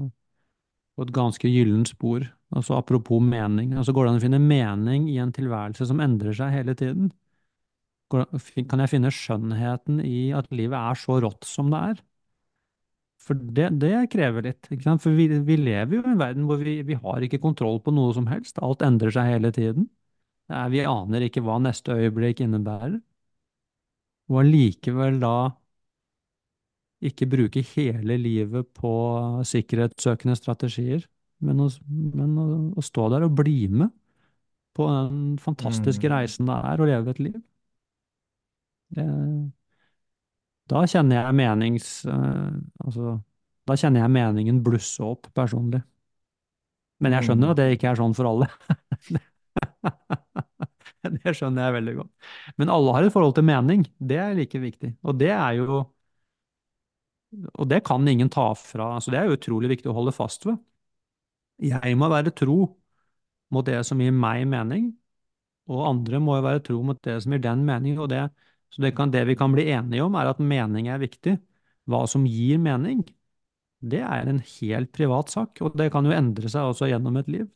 på 0.98 1.06
et 1.06 1.14
ganske 1.16 1.50
gyllent 1.50 1.90
spor. 1.94 2.26
Altså 2.54 2.78
apropos 2.78 3.22
mening. 3.24 3.74
Altså 3.74 3.94
går 3.96 4.06
det 4.06 4.12
an 4.12 4.20
å 4.20 4.24
finne 4.28 4.42
mening 4.42 5.08
i 5.10 5.18
en 5.22 5.34
tilværelse 5.34 5.88
som 5.90 6.02
endrer 6.04 6.36
seg 6.38 6.54
hele 6.54 6.76
tiden? 6.78 7.12
Kan 8.14 8.84
jeg 8.84 8.92
finne 8.92 9.10
skjønnheten 9.10 10.04
i 10.06 10.30
at 10.38 10.52
livet 10.54 10.78
er 10.78 11.00
så 11.00 11.18
rått 11.24 11.48
som 11.50 11.72
det 11.74 11.80
er? 11.94 12.04
For 13.24 13.40
det, 13.40 13.70
det 13.82 13.96
krever 14.14 14.46
litt. 14.50 14.68
For 15.02 15.16
vi, 15.16 15.30
vi 15.48 15.58
lever 15.58 15.98
jo 15.98 16.04
i 16.04 16.12
en 16.12 16.20
verden 16.20 16.46
hvor 16.50 16.60
vi, 16.62 16.76
vi 16.86 16.98
har 17.00 17.24
ikke 17.26 17.42
kontroll 17.42 17.80
på 17.82 17.94
noe 17.96 18.14
som 18.14 18.28
helst. 18.30 18.60
Alt 18.62 18.84
endrer 18.86 19.14
seg 19.16 19.32
hele 19.32 19.54
tiden. 19.56 19.88
Vi 20.70 20.84
aner 20.86 21.26
ikke 21.26 21.42
hva 21.42 21.56
neste 21.64 21.96
øyeblikk 21.96 22.44
innebærer. 22.44 23.00
Og 24.30 24.40
allikevel 24.44 25.20
da 25.24 25.36
ikke 27.10 27.28
bruke 27.30 27.64
hele 27.74 28.18
livet 28.22 28.70
på 28.78 28.94
sikkerhetssøkende 29.48 30.36
strategier, 30.40 31.04
men 31.44 31.60
å, 31.64 31.70
men 31.90 32.38
å, 32.40 32.48
å 32.80 32.84
stå 32.86 33.10
der 33.14 33.26
og 33.28 33.36
bli 33.40 33.68
med 33.72 33.92
på 34.74 34.88
den 34.90 35.36
fantastiske 35.42 36.10
mm. 36.10 36.14
reisen 36.16 36.50
det 36.50 36.56
er 36.72 36.82
å 36.82 36.88
leve 36.90 37.14
et 37.14 37.22
liv. 37.22 37.36
Det, 38.94 39.06
da 40.72 40.84
kjenner 40.90 41.20
jeg 41.20 41.38
menings... 41.38 41.90
eh, 42.10 42.54
altså, 42.86 43.18
da 43.70 43.78
kjenner 43.80 44.04
jeg 44.04 44.12
meningen 44.12 44.62
blusse 44.64 45.04
opp 45.06 45.30
personlig. 45.36 45.82
Men 47.04 47.16
jeg 47.18 47.30
skjønner 47.30 47.54
at 47.54 47.60
det 47.60 47.68
Mm. 47.70 47.76
ikke 47.78 47.92
er 47.92 48.00
sånn 48.00 48.16
for 48.18 48.30
alle. 48.32 48.50
Det 51.04 51.34
skjønner 51.36 51.68
jeg 51.68 51.76
veldig 51.76 51.94
godt. 51.98 52.12
Men 52.60 52.72
alle 52.72 52.94
har 52.96 53.06
et 53.06 53.12
forhold 53.12 53.34
til 53.36 53.44
mening. 53.44 53.82
Det 54.00 54.18
er 54.24 54.38
like 54.38 54.60
viktig. 54.60 54.94
Og 55.04 55.18
det 55.20 55.32
er 55.36 55.58
jo 55.60 55.82
Og 57.54 57.68
det 57.70 57.84
kan 57.88 58.08
ingen 58.08 58.30
ta 58.30 58.54
fra. 58.58 58.94
Altså, 58.98 59.12
det 59.14 59.20
er 59.22 59.34
utrolig 59.34 59.72
viktig 59.74 59.90
å 59.92 59.98
holde 59.98 60.14
fast 60.16 60.46
ved. 60.48 60.60
Jeg 61.64 61.96
må 62.00 62.10
være 62.12 62.34
tro 62.36 62.58
mot 63.54 63.66
det 63.68 63.80
som 63.88 64.02
gir 64.02 64.14
meg 64.16 64.46
mening, 64.50 64.90
og 65.72 65.84
andre 65.88 66.20
må 66.24 66.38
jo 66.40 66.46
være 66.48 66.64
tro 66.66 66.80
mot 66.86 67.00
det 67.06 67.18
som 67.24 67.36
gir 67.36 67.44
den 67.44 67.64
mening. 67.68 67.98
Og 68.02 68.10
det, 68.12 68.24
så 68.74 68.84
det, 68.86 68.94
kan, 68.98 69.12
det 69.14 69.26
vi 69.30 69.38
kan 69.40 69.54
bli 69.56 69.68
enige 69.74 70.06
om, 70.06 70.16
er 70.20 70.32
at 70.34 70.42
mening 70.44 70.90
er 70.92 71.02
viktig. 71.04 71.38
Hva 71.90 72.04
som 72.10 72.26
gir 72.30 72.60
mening, 72.64 73.04
det 73.84 74.02
er 74.06 74.30
en 74.32 74.42
helt 74.60 74.94
privat 74.96 75.32
sak, 75.34 75.60
og 75.64 75.78
det 75.80 75.92
kan 75.94 76.08
jo 76.08 76.16
endre 76.16 76.52
seg 76.52 76.72
også 76.72 76.90
gjennom 76.92 77.20
et 77.22 77.32
liv. 77.32 77.48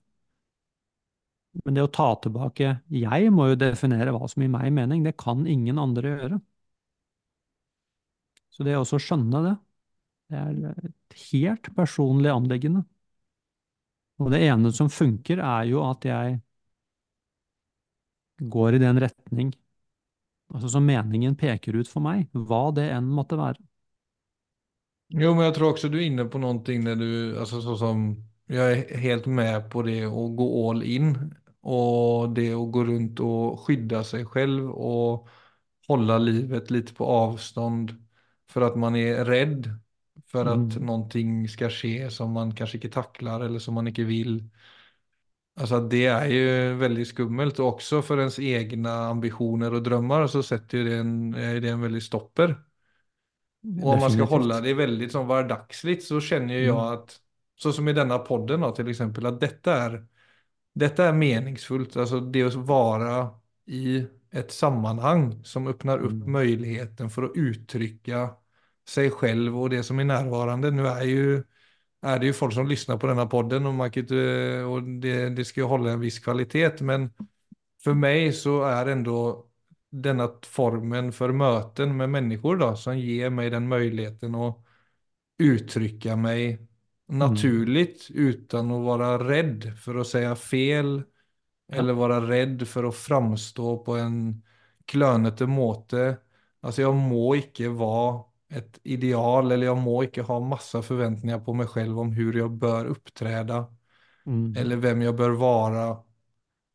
Men 1.65 1.77
det 1.77 1.83
å 1.85 1.89
ta 1.93 2.05
tilbake 2.21 2.71
Jeg 2.93 3.31
må 3.33 3.47
jo 3.51 3.57
definere 3.59 4.13
hva 4.15 4.27
som 4.29 4.43
gir 4.43 4.51
meg 4.53 4.69
mening. 4.75 5.03
Det 5.05 5.15
kan 5.19 5.45
ingen 5.49 5.79
andre 5.81 6.13
gjøre. 6.15 6.39
Så 8.55 8.65
det 8.67 8.75
å 8.77 8.81
også 8.83 8.99
skjønne 9.01 9.41
det, 9.45 9.53
det 10.31 10.37
er 10.39 10.87
et 10.89 11.17
helt 11.31 11.69
personlig 11.75 12.31
anliggende. 12.33 12.83
Og 14.23 14.29
det 14.33 14.41
ene 14.49 14.71
som 14.79 14.89
funker, 14.93 15.41
er 15.47 15.63
jo 15.71 15.81
at 15.89 16.05
jeg 16.11 16.39
går 18.53 18.75
i 18.75 18.79
den 18.83 18.99
retning 19.03 19.51
altså 20.53 20.69
som 20.73 20.85
meningen 20.87 21.35
peker 21.39 21.77
ut 21.79 21.89
for 21.91 22.03
meg, 22.09 22.27
hva 22.49 22.63
det 22.79 22.89
enn 22.97 23.09
måtte 23.19 23.39
være. 23.39 23.61
Jo, 25.15 25.31
men 25.35 25.45
jeg 25.47 25.53
tror 25.55 25.71
også 25.73 25.87
du 25.91 25.97
er 26.01 26.05
inne 26.09 26.25
på 26.31 26.39
noe 26.43 26.57
når 26.83 26.97
du, 26.99 27.09
altså 27.39 27.61
sånn 27.63 27.77
som, 27.79 28.01
Jeg 28.51 28.81
er 28.95 28.99
helt 29.03 29.25
med 29.27 29.65
på 29.71 29.81
det 29.87 30.05
å 30.07 30.27
gå 30.39 30.45
all 30.69 30.83
in. 30.83 31.09
og 31.67 32.33
det 32.35 32.53
å 32.55 32.65
gå 32.71 32.83
rundt 32.87 33.19
og 33.19 33.57
skydde 33.65 34.03
seg 34.07 34.27
selv 34.31 34.69
og 34.71 35.27
holde 35.89 36.19
livet 36.23 36.71
litt 36.71 36.93
på 36.95 37.05
avstånd. 37.05 37.95
for 38.47 38.63
at 38.63 38.77
man 38.79 38.95
er 38.95 39.25
rädd 39.25 39.67
för 40.27 40.45
att 40.45 40.75
Mm. 40.75 40.81
någonting 40.81 41.49
ska 41.49 41.69
ske 41.69 42.09
som 42.11 42.31
man 42.31 42.55
kanske 42.55 42.77
inte 42.77 42.89
tacklar 42.89 43.41
eller 43.41 43.59
som 43.59 43.73
man 43.73 43.87
inte 43.87 44.03
vill. 44.03 44.49
Alltså 45.55 45.79
det 45.79 46.05
är 46.05 46.25
ju 46.27 46.73
väldigt 46.73 47.07
skummelt 47.07 47.59
och 47.59 47.67
också 47.67 48.01
för 48.01 48.17
ens 48.19 48.39
egna 48.39 48.91
ambitioner 49.07 49.73
och 49.73 49.83
drömmar 49.83 50.27
så 50.27 50.43
sätter 50.43 50.77
ju 50.77 50.83
det 50.89 50.95
en, 50.97 51.33
är 51.35 51.61
det 51.61 51.69
en 51.69 51.81
väldigt 51.81 52.03
stopper. 52.03 52.63
Och 53.77 53.93
om 53.93 53.99
man 53.99 54.11
ska 54.11 54.23
hålla 54.23 54.61
det 54.61 54.73
väldigt 54.73 55.11
som 55.11 55.27
vardagsligt 55.27 56.03
så 56.03 56.21
känner 56.21 56.53
ju 56.53 56.63
Mm. 56.63 56.65
jag 56.65 56.93
att, 56.93 57.19
så 57.55 57.73
som 57.73 57.87
i 57.87 57.93
denna 57.93 58.19
podden 58.19 58.61
då, 58.61 58.71
till 58.71 58.87
exempel, 58.89 59.25
att 59.25 59.39
detta 59.41 59.73
är, 59.83 60.07
detta 60.73 61.05
är 61.05 61.13
meningsfullt. 61.13 61.97
Alltså 61.97 62.19
det 62.19 62.43
att 62.43 62.55
vara 62.55 63.29
i 63.65 64.05
ett 64.31 64.51
sammanhang 64.51 65.43
som 65.43 65.67
öppnar 65.67 65.99
upp 65.99 66.13
Mm. 66.13 66.27
möjligheten 66.27 67.09
för 67.09 67.23
att 67.23 67.31
uttrycka 67.35 68.29
sig 68.89 69.11
själv 69.11 69.59
och 69.61 69.69
det 69.69 69.83
som 69.83 69.99
är 69.99 70.03
närvarande. 70.05 70.71
Nu 70.71 70.87
är 70.87 71.03
ju 71.03 71.43
är 72.01 72.19
det 72.19 72.25
ju 72.25 72.33
folk 72.33 72.53
som 72.53 72.67
lyssnar 72.67 72.97
på 72.97 73.07
denna 73.07 73.25
podden 73.25 73.65
och, 73.65 73.73
man 73.73 73.91
kan 73.91 74.03
inte, 74.03 74.15
och 74.63 74.83
det, 74.83 75.29
det 75.29 75.45
ska 75.45 75.61
ju 75.61 75.67
hålla 75.67 75.91
en 75.91 75.99
viss 75.99 76.19
kvalitet. 76.19 76.81
Men 76.81 77.09
för 77.83 77.93
mig 77.93 78.33
så 78.33 78.63
är 78.63 78.85
ändå 78.85 79.45
denna 79.89 80.29
formen 80.45 81.11
för 81.11 81.31
möten 81.31 81.97
med 81.97 82.09
människor 82.09 82.57
då, 82.57 82.75
som 82.75 82.99
ger 82.99 83.29
mig 83.29 83.49
den 83.49 83.67
möjligheten 83.67 84.35
att 84.35 84.63
uttrycka 85.39 86.15
mig 86.15 86.67
naturligt 87.07 88.07
utan 88.09 88.71
att 88.71 88.83
vara 88.83 89.29
rädd 89.29 89.77
för 89.79 89.95
att 89.95 90.07
säga 90.07 90.35
fel 90.35 91.03
Ja. 91.67 91.75
eller 91.77 91.93
vara 91.93 92.21
rädd 92.29 92.67
för 92.67 92.83
att 92.83 92.95
framstå 92.95 93.77
på 93.83 93.95
en 93.95 94.43
klönete 94.85 95.45
måte. 95.47 96.17
Alltså 96.61 96.81
jag 96.81 96.95
må 96.95 97.35
ikke 97.35 97.69
vara 97.69 98.23
ett 98.49 98.79
ideal 98.83 99.51
eller 99.51 99.65
jag 99.65 99.77
må 99.77 100.03
ikke 100.03 100.23
ha 100.27 100.39
massa 100.39 100.81
forventninger 100.81 101.39
på 101.43 101.53
meg 101.53 101.69
selv 101.73 101.99
om 101.99 102.11
hur 102.15 102.37
jeg 102.39 102.49
bør 102.61 102.91
uppträda 102.93 103.65
Mm. 104.25 104.53
eller 104.57 104.77
hvem 104.81 105.01
jeg 105.05 105.15
bør 105.17 105.35
være 105.39 105.85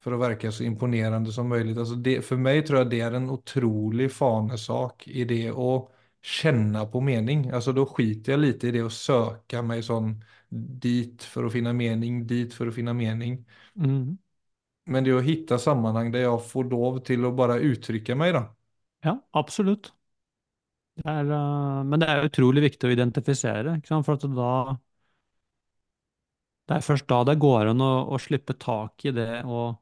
for 0.03 0.15
å 0.17 0.19
virke 0.21 0.51
så 0.53 0.65
imponerende 0.67 1.33
som 1.33 1.49
mulig. 1.49 1.77
Alltså 1.79 1.95
det, 1.95 2.23
för 2.23 2.37
mig 2.37 2.63
tror 2.67 2.79
jeg 2.79 2.91
det 2.91 3.01
er 3.01 3.13
en 3.19 3.31
otrolig 3.31 4.11
fanesak 4.13 5.07
i 5.09 5.25
det 5.25 5.53
å 5.53 5.89
kjenne 6.23 6.87
på 6.91 7.01
mening. 7.01 7.51
Alltså 7.51 7.73
da 7.73 7.87
skiter 7.87 8.33
jeg 8.35 8.41
litt 8.43 8.65
i 8.65 8.73
det 8.75 8.83
å 8.87 8.91
søke 8.91 9.63
meg 9.63 9.85
sånn 9.87 10.17
dit 10.51 11.23
for 11.25 11.47
å 11.47 11.51
finne 11.51 11.73
mening, 11.73 12.25
dit 12.27 12.55
for 12.55 12.69
å 12.69 12.75
finne 12.75 12.95
mening. 12.95 13.39
Mm. 13.77 14.19
Men 14.95 15.05
det 15.07 15.15
å 15.15 15.23
finne 15.25 15.59
sammenheng 15.59 15.65
sammanhang 15.65 16.13
jeg 16.15 16.23
jag 16.23 16.45
får 16.51 16.71
lov 16.75 17.01
til 17.09 17.27
å 17.27 17.33
bare 17.43 17.59
uttrykke 17.73 18.15
meg, 18.25 18.35
da. 18.39 18.45
Ja, 19.05 19.23
absolutt. 19.33 19.93
Det 21.01 21.05
er, 21.09 21.29
uh, 21.33 21.83
men 21.89 22.03
det 22.03 22.09
er 22.13 22.27
utrolig 22.29 22.63
viktig 22.67 22.89
å 22.89 22.93
identifisere, 22.95 23.77
ikke 23.81 23.93
sant? 23.95 24.07
for 24.09 24.19
at 24.19 24.27
da 24.37 24.51
Det 26.71 26.75
er 26.77 26.85
først 26.87 27.07
da 27.13 27.19
det 27.29 27.37
går 27.45 27.71
an 27.73 27.85
å, 27.87 27.91
å 28.17 28.19
slippe 28.25 28.57
tak 28.67 29.07
i 29.11 29.15
det 29.21 29.29
og, 29.45 29.77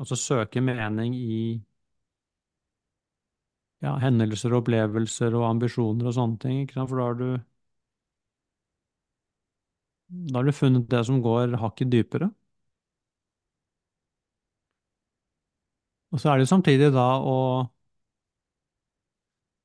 og 0.00 0.06
så 0.10 0.16
søke 0.18 0.60
mening 0.60 1.14
i 1.18 1.38
ja, 3.84 3.92
hendelser 4.02 4.54
og 4.54 4.62
opplevelser 4.64 5.36
og 5.38 5.46
ambisjoner 5.50 6.10
og 6.10 6.16
sånne 6.18 6.40
ting, 6.46 6.60
ikke 6.64 6.78
sant? 6.80 6.90
For 6.94 7.00
da 7.02 7.08
har 7.10 7.20
du 7.22 7.28
da 10.30 10.38
har 10.38 10.44
du 10.48 10.52
funnet 10.60 10.88
det 10.94 11.02
som 11.10 11.20
går 11.28 11.56
hakket 11.64 11.90
dypere. 11.92 12.30
Og 16.12 16.20
så 16.22 16.30
er 16.32 16.38
det 16.42 16.48
samtidig 16.48 16.90
da 16.94 17.06
å 17.20 17.36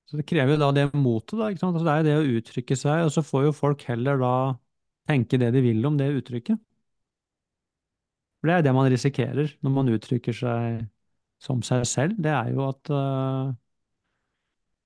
Så 0.09 0.17
det 0.17 0.25
krever 0.25 0.55
jo 0.55 0.61
da 0.63 0.69
det 0.73 0.87
motet, 0.97 1.35
da. 1.37 1.49
ikke 1.51 1.61
sant? 1.61 1.77
Altså 1.77 1.85
det 1.85 1.93
er 1.93 1.99
jo 2.01 2.07
det 2.07 2.17
å 2.17 2.39
uttrykke 2.39 2.77
seg, 2.81 3.03
og 3.05 3.11
så 3.13 3.23
får 3.25 3.45
jo 3.45 3.53
folk 3.59 3.83
heller 3.91 4.17
da 4.21 4.31
tenke 5.09 5.37
det 5.41 5.51
de 5.53 5.61
vil 5.65 5.85
om 5.85 5.99
det 5.99 6.09
uttrykket. 6.17 6.57
For 8.39 8.49
det 8.49 8.55
er 8.55 8.65
det 8.65 8.73
man 8.75 8.89
risikerer 8.91 9.53
når 9.65 9.73
man 9.75 9.91
uttrykker 9.93 10.35
seg 10.35 10.85
som 11.43 11.61
seg 11.65 11.85
selv. 11.87 12.19
Det 12.23 12.31
er 12.31 12.53
jo 12.55 12.65
at 12.67 12.91
øh, 12.91 13.51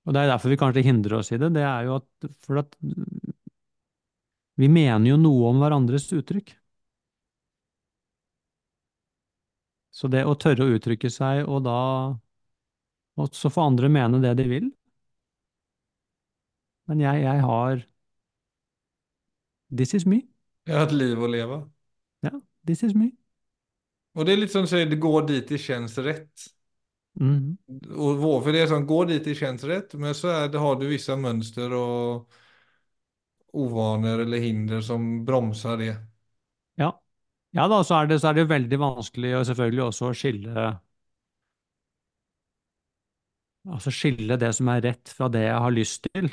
Og 0.05 0.13
det 0.13 0.21
er 0.21 0.31
derfor 0.33 0.51
vi 0.51 0.59
kanskje 0.59 0.83
hindrer 0.86 1.19
oss 1.19 1.31
i 1.31 1.39
det. 1.39 1.53
Det 1.55 1.63
er 1.63 1.88
jo 1.88 1.95
at 2.01 2.29
For 2.45 2.59
at 2.63 2.75
vi 4.62 4.67
mener 4.69 5.09
jo 5.12 5.17
noe 5.21 5.51
om 5.51 5.62
hverandres 5.62 6.09
uttrykk. 6.17 6.53
Så 9.93 10.09
det 10.12 10.23
å 10.27 10.33
tørre 10.43 10.65
å 10.67 10.75
uttrykke 10.75 11.09
seg, 11.13 11.43
og 11.47 11.63
da 11.69 11.77
også 13.23 13.49
få 13.53 13.67
andre 13.69 13.89
mene 13.93 14.21
det 14.23 14.33
de 14.41 14.45
vil 14.49 14.71
Men 16.91 17.04
jeg, 17.04 17.24
jeg 17.24 17.43
har 17.48 17.84
This 19.74 19.93
is 19.98 20.06
me. 20.06 20.22
Jeg 20.67 20.78
har 20.78 20.86
et 20.86 20.96
liv 20.96 21.19
å 21.19 21.28
leve. 21.28 21.63
Ja, 22.24 22.36
this 22.67 22.84
is 22.86 22.93
me. 22.96 23.10
Og 24.13 24.28
det 24.28 24.36
er 24.36 24.43
litt 24.43 24.54
sånn 24.54 24.69
som 24.69 24.84
det 24.86 25.00
går 25.02 25.26
dit 25.32 25.50
det 25.50 25.58
kjennes 25.62 25.96
rett. 26.06 26.46
Mm. 27.19 27.58
Og 27.93 28.22
hvorfor 28.22 28.54
det 28.54 28.63
er 28.63 28.69
sånn, 28.69 28.86
går 28.89 29.10
dit 29.10 29.26
det 29.26 29.36
kjennes 29.38 29.65
rett, 29.69 29.96
men 29.98 30.15
så 30.17 30.34
det, 30.50 30.62
har 30.62 30.78
du 30.78 30.86
visse 30.89 31.17
mønster 31.17 31.74
og 31.78 32.39
uvaner 33.54 34.24
eller 34.24 34.41
hinder 34.41 34.82
som 34.86 35.24
bremser 35.26 35.78
det. 35.82 35.91
Ja. 36.82 36.93
Ja 37.54 37.67
da, 37.69 37.84
så 37.86 38.00
er 38.00 38.10
det, 38.10 38.22
så 38.22 38.32
er 38.32 38.39
det 38.39 38.50
veldig 38.50 38.80
vanskelig 38.82 39.36
og 39.38 39.46
selvfølgelig 39.50 39.86
også 39.89 40.10
å 40.10 40.17
skille 40.17 40.72
Altså 43.63 43.93
skille 43.96 44.36
det 44.36 44.50
som 44.58 44.67
er 44.74 44.82
rett 44.84 45.12
fra 45.15 45.30
det 45.32 45.46
jeg 45.46 45.60
har 45.63 45.72
lyst 45.72 46.10
til, 46.10 46.26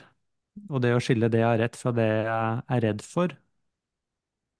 og 0.70 0.82
det 0.84 0.94
å 0.96 1.00
skille 1.02 1.30
det 1.32 1.40
jeg 1.42 1.48
har 1.48 1.60
rett 1.62 1.78
fra 1.78 1.92
det 1.96 2.08
jeg 2.08 2.62
er 2.76 2.84
redd 2.86 3.04
for. 3.06 3.34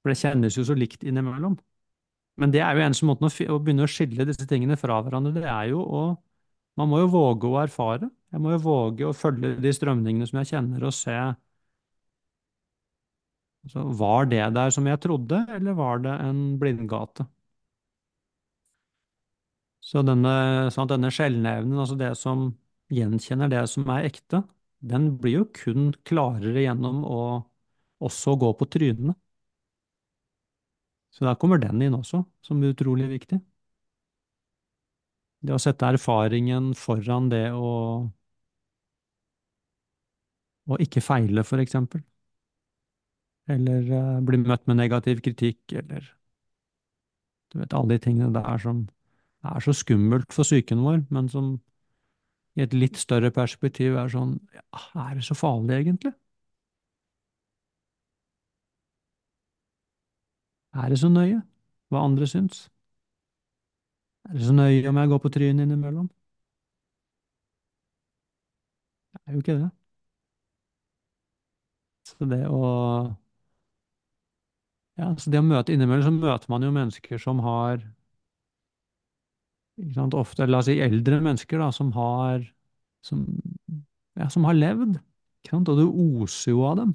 For 0.01 0.13
det 0.13 0.21
kjennes 0.21 0.57
jo 0.57 0.65
så 0.67 0.77
likt 0.79 1.05
innimellom. 1.07 1.59
Men 2.41 2.53
det 2.55 2.63
er 2.65 2.77
jo 2.77 2.85
eneste 2.87 3.09
måten 3.09 3.29
å, 3.29 3.33
å 3.55 3.61
begynne 3.61 3.87
å 3.87 3.91
skille 3.91 4.27
disse 4.29 4.47
tingene 4.49 4.79
fra 4.81 5.01
hverandre, 5.05 5.35
det 5.37 5.47
er 5.49 5.73
jo 5.75 5.85
å 5.85 6.05
Man 6.79 6.89
må 6.89 7.01
jo 7.03 7.09
våge 7.13 7.49
å 7.51 7.59
erfare. 7.61 8.07
Jeg 8.33 8.41
må 8.41 8.53
jo 8.55 8.61
våge 8.65 9.05
å 9.05 9.13
følge 9.13 9.51
de 9.61 9.73
strømningene 9.75 10.29
som 10.31 10.39
jeg 10.41 10.49
kjenner, 10.53 10.85
og 10.89 10.95
se 10.97 11.17
altså, 13.65 13.85
Var 14.01 14.25
det 14.31 14.43
der 14.57 14.71
som 14.77 14.87
jeg 14.87 15.01
trodde, 15.01 15.43
eller 15.57 15.73
var 15.81 15.99
det 16.05 16.17
en 16.29 16.43
blindgate? 16.61 17.27
Så 19.81 20.03
denne, 20.05 20.33
sånn 20.75 20.89
denne 20.91 21.11
sjeldenevnen, 21.15 21.79
altså 21.81 21.97
det 22.01 22.13
som 22.21 22.51
gjenkjenner 22.93 23.51
det 23.53 23.63
som 23.73 23.89
er 23.95 24.09
ekte, 24.11 24.43
den 24.81 25.11
blir 25.21 25.41
jo 25.41 25.47
kun 25.55 25.91
klarere 26.09 26.65
gjennom 26.65 27.03
å 27.05 27.21
også 28.01 28.37
gå 28.41 28.53
på 28.57 28.69
trynene. 28.73 29.15
Så 31.11 31.27
der 31.27 31.37
kommer 31.41 31.59
den 31.61 31.83
inn 31.83 31.97
også, 31.97 32.23
som 32.45 32.63
er 32.63 32.73
utrolig 32.75 33.09
viktig. 33.11 33.41
Det 35.41 35.55
å 35.57 35.61
sette 35.61 35.89
erfaringen 35.89 36.73
foran 36.77 37.29
det 37.33 37.47
å, 37.57 37.71
å 40.71 40.79
ikke 40.85 41.03
feile, 41.05 41.45
for 41.49 41.63
eksempel. 41.63 42.03
Eller 43.51 43.89
uh, 43.91 44.21
bli 44.25 44.41
møtt 44.45 44.67
med 44.71 44.79
negativ 44.79 45.23
kritikk, 45.25 45.65
eller 45.73 46.05
du 47.51 47.59
vet, 47.59 47.73
alle 47.75 47.97
de 47.97 48.05
tingene 48.05 48.31
der 48.37 48.61
som 48.63 48.85
er 49.43 49.65
så 49.65 49.75
skummelt 49.75 50.31
for 50.37 50.47
psyken 50.47 50.85
vår, 50.85 51.03
men 51.11 51.29
som 51.33 51.57
i 52.59 52.63
et 52.65 52.75
litt 52.77 52.99
større 53.01 53.31
perspektiv 53.35 53.97
er 54.03 54.11
sånn 54.13 54.37
ja, 54.57 54.65
Er 55.09 55.19
det 55.21 55.27
så 55.27 55.37
farlig, 55.39 55.81
egentlig? 55.83 56.15
Er 60.85 60.89
det 60.93 60.99
så 61.03 61.11
nøye 61.13 61.39
hva 61.91 62.03
andre 62.09 62.27
syns? 62.35 62.65
Er 64.29 64.37
det 64.39 64.47
så 64.47 64.55
nøye 64.57 64.89
om 64.93 65.01
jeg 65.03 65.11
går 65.13 65.21
på 65.27 65.33
trynet 65.37 65.67
innimellom? 65.69 66.09
Det 69.13 69.21
er 69.27 69.33
jo 69.33 69.39
ikke 69.39 69.55
det. 69.61 69.71
Så 72.09 72.27
det 72.31 72.43
å 72.49 72.61
Ja, 75.01 75.07
så 75.19 75.31
det 75.33 75.41
å 75.41 75.47
møte 75.47 75.73
innimellom, 75.75 76.05
så 76.07 76.13
møter 76.29 76.53
man 76.53 76.67
jo 76.67 76.71
mennesker 76.75 77.21
som 77.23 77.41
har 77.47 77.83
ofte, 80.19 80.47
la 80.47 80.61
oss 80.61 80.69
si 80.71 80.79
eldre 80.83 81.21
mennesker, 81.25 81.61
da, 81.61 81.71
som 81.75 81.93
har 81.97 82.45
som, 83.07 83.25
ja, 84.19 84.29
som 84.31 84.45
har 84.49 84.59
levd. 84.59 84.99
Og 85.51 85.71
det 85.79 85.87
oser 85.89 86.53
jo 86.53 86.65
av 86.69 86.77
dem. 86.83 86.93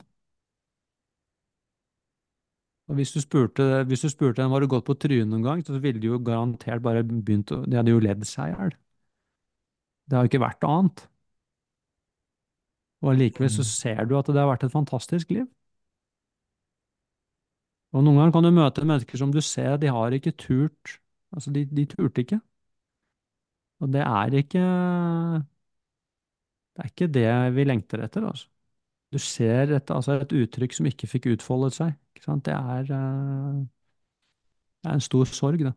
Og 2.86 3.00
hvis 3.00 3.16
du 3.16 3.20
spurte, 3.24 3.66
hvis 3.90 4.06
du 4.06 4.10
spurte 4.14 4.44
dem 4.44 4.54
har 4.54 4.62
du 4.62 4.70
gått 4.70 4.86
på 4.86 4.94
trynet 5.02 5.32
noen 5.32 5.46
gang, 5.46 5.64
så 5.66 5.80
ville 5.82 6.02
de 6.02 6.12
jo 6.12 6.22
garantert 6.22 6.84
bare 6.86 7.02
begynt 7.04 7.54
å 7.56 7.64
De 7.66 7.80
hadde 7.80 7.96
jo 7.96 8.04
ledd 8.04 8.26
seg 8.30 8.54
i 8.54 8.54
hjel. 8.54 8.76
Det 10.06 10.18
har 10.18 10.26
jo 10.26 10.30
ikke 10.30 10.44
vært 10.46 10.62
noe 10.62 10.76
annet. 10.80 11.06
Og 13.02 13.12
allikevel 13.12 13.50
så 13.54 13.66
ser 13.66 14.06
du 14.06 14.14
at 14.18 14.30
det 14.30 14.38
har 14.38 14.52
vært 14.52 14.68
et 14.68 14.74
fantastisk 14.74 15.34
liv. 15.34 15.48
Og 17.96 18.04
noen 18.04 18.20
ganger 18.20 18.36
kan 18.36 18.46
du 18.46 18.52
møte 18.54 18.86
mennesker 18.86 19.18
som 19.18 19.34
du 19.34 19.42
ser 19.42 19.80
de 19.82 19.90
har 19.94 20.14
ikke 20.14 20.36
turt 20.38 21.00
Altså, 21.36 21.52
de, 21.52 21.66
de 21.68 21.84
turte 21.90 22.24
ikke. 22.24 22.38
Og 23.86 23.92
det 23.94 24.02
er 24.02 24.40
ikke 24.42 24.64
Det 26.76 26.84
er 26.84 26.90
ikke 26.92 27.08
det 27.14 27.30
vi 27.56 27.64
lengter 27.64 28.04
etter, 28.04 28.26
altså. 28.28 28.50
Du 29.14 29.20
ser 29.22 29.72
et, 29.78 29.92
altså 29.94 30.18
et 30.20 30.34
uttrykk 30.36 30.74
som 30.76 30.88
ikke 30.90 31.08
fikk 31.08 31.30
utfoldet 31.36 31.78
seg. 31.78 31.94
Det 32.26 32.52
er, 32.52 32.90
eh, 32.92 33.60
det 34.82 34.90
er 34.90 34.98
en 34.98 35.04
stor 35.04 35.30
sorg, 35.30 35.62
det. 35.62 35.74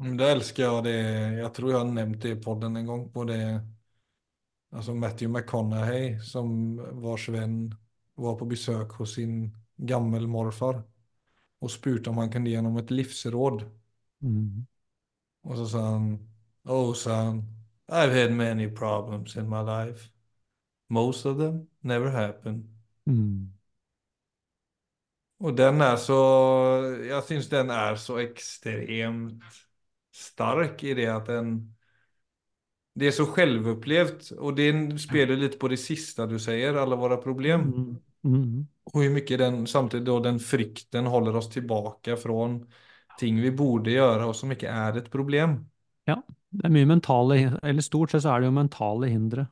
Det 0.00 0.30
elsker 0.32 0.62
jeg. 0.64 0.84
det. 0.86 0.94
jeg 1.42 1.52
tror 1.56 1.70
jeg 1.70 1.78
har 1.78 1.90
nevnt 1.92 2.22
det 2.22 2.32
i 2.32 2.40
podden 2.40 2.76
en 2.80 2.86
gang. 2.86 3.04
på 3.12 3.24
det. 3.28 3.40
altså 4.72 4.94
Matthew 4.94 5.28
McConaughey 5.28 6.18
som 6.22 6.76
vars 7.02 7.28
venn 7.28 7.74
var 8.16 8.36
på 8.38 8.48
besøk 8.48 8.92
hos 9.00 9.18
sin 9.18 9.50
gammelmorfar 9.76 10.82
og 11.60 11.70
spurte 11.70 12.10
om 12.10 12.18
han 12.22 12.30
kunne 12.32 12.48
gi 12.48 12.56
ham 12.56 12.78
et 12.80 12.90
livsråd. 12.90 13.64
Mm. 14.24 14.66
Och 15.42 15.56
så 15.56 15.66
sa 15.66 15.80
han, 15.80 16.18
Oh 16.64 16.92
son, 16.94 17.44
I've 17.88 18.22
had 18.22 18.32
many 18.32 18.68
problems 18.68 19.36
in 19.36 19.48
my 19.48 19.62
life. 19.62 20.08
Most 20.88 21.26
of 21.26 21.38
them 21.38 21.66
never 21.80 22.10
happened. 22.10 22.64
Mm. 23.06 23.52
Og 25.40 25.56
den 25.56 25.80
er 25.80 25.96
så, 25.96 26.20
Jeg 27.04 27.22
syns 27.24 27.48
den 27.48 27.70
er 27.70 27.94
så 27.96 28.18
extremt 28.20 29.44
stark 30.12 30.82
i 30.84 30.94
det 30.94 31.06
at 31.08 31.30
den, 31.30 31.54
det 33.00 33.08
er 33.08 33.16
så 33.16 33.24
selvopplevd, 33.32 34.32
og 34.38 34.56
det 34.58 34.72
spiller 35.00 35.38
litt 35.38 35.56
på 35.60 35.70
det 35.72 35.78
sista 35.80 36.26
du 36.26 36.38
säger, 36.38 36.76
alle 36.76 36.98
våre 36.98 37.16
problem. 37.22 37.60
Mm. 37.60 37.96
Mm. 38.22 38.66
Og 38.84 38.92
hvor 38.98 39.12
mye 39.14 39.38
den, 39.40 39.62
samtidig 39.70 40.18
den 40.24 40.40
frykten 40.42 41.06
håller 41.08 41.36
oss 41.36 41.48
tilbake 41.48 42.16
från 42.20 42.66
ting 43.20 43.40
vi 43.44 43.52
burde 43.56 43.92
gjøre, 43.94 44.26
og 44.30 44.36
som 44.38 44.52
ikke 44.54 44.70
er 44.72 44.98
et 45.02 45.10
problem. 45.12 45.58
Ja, 46.08 46.16
det 46.56 46.66
er 46.68 46.72
mye 46.74 46.88
mentale 46.90 47.36
Eller 47.62 47.84
stort 47.86 48.12
sett 48.12 48.24
så 48.26 48.34
er 48.34 48.42
det 48.44 48.50
jo 48.50 48.56
mentale 48.58 49.10
hindre. 49.12 49.46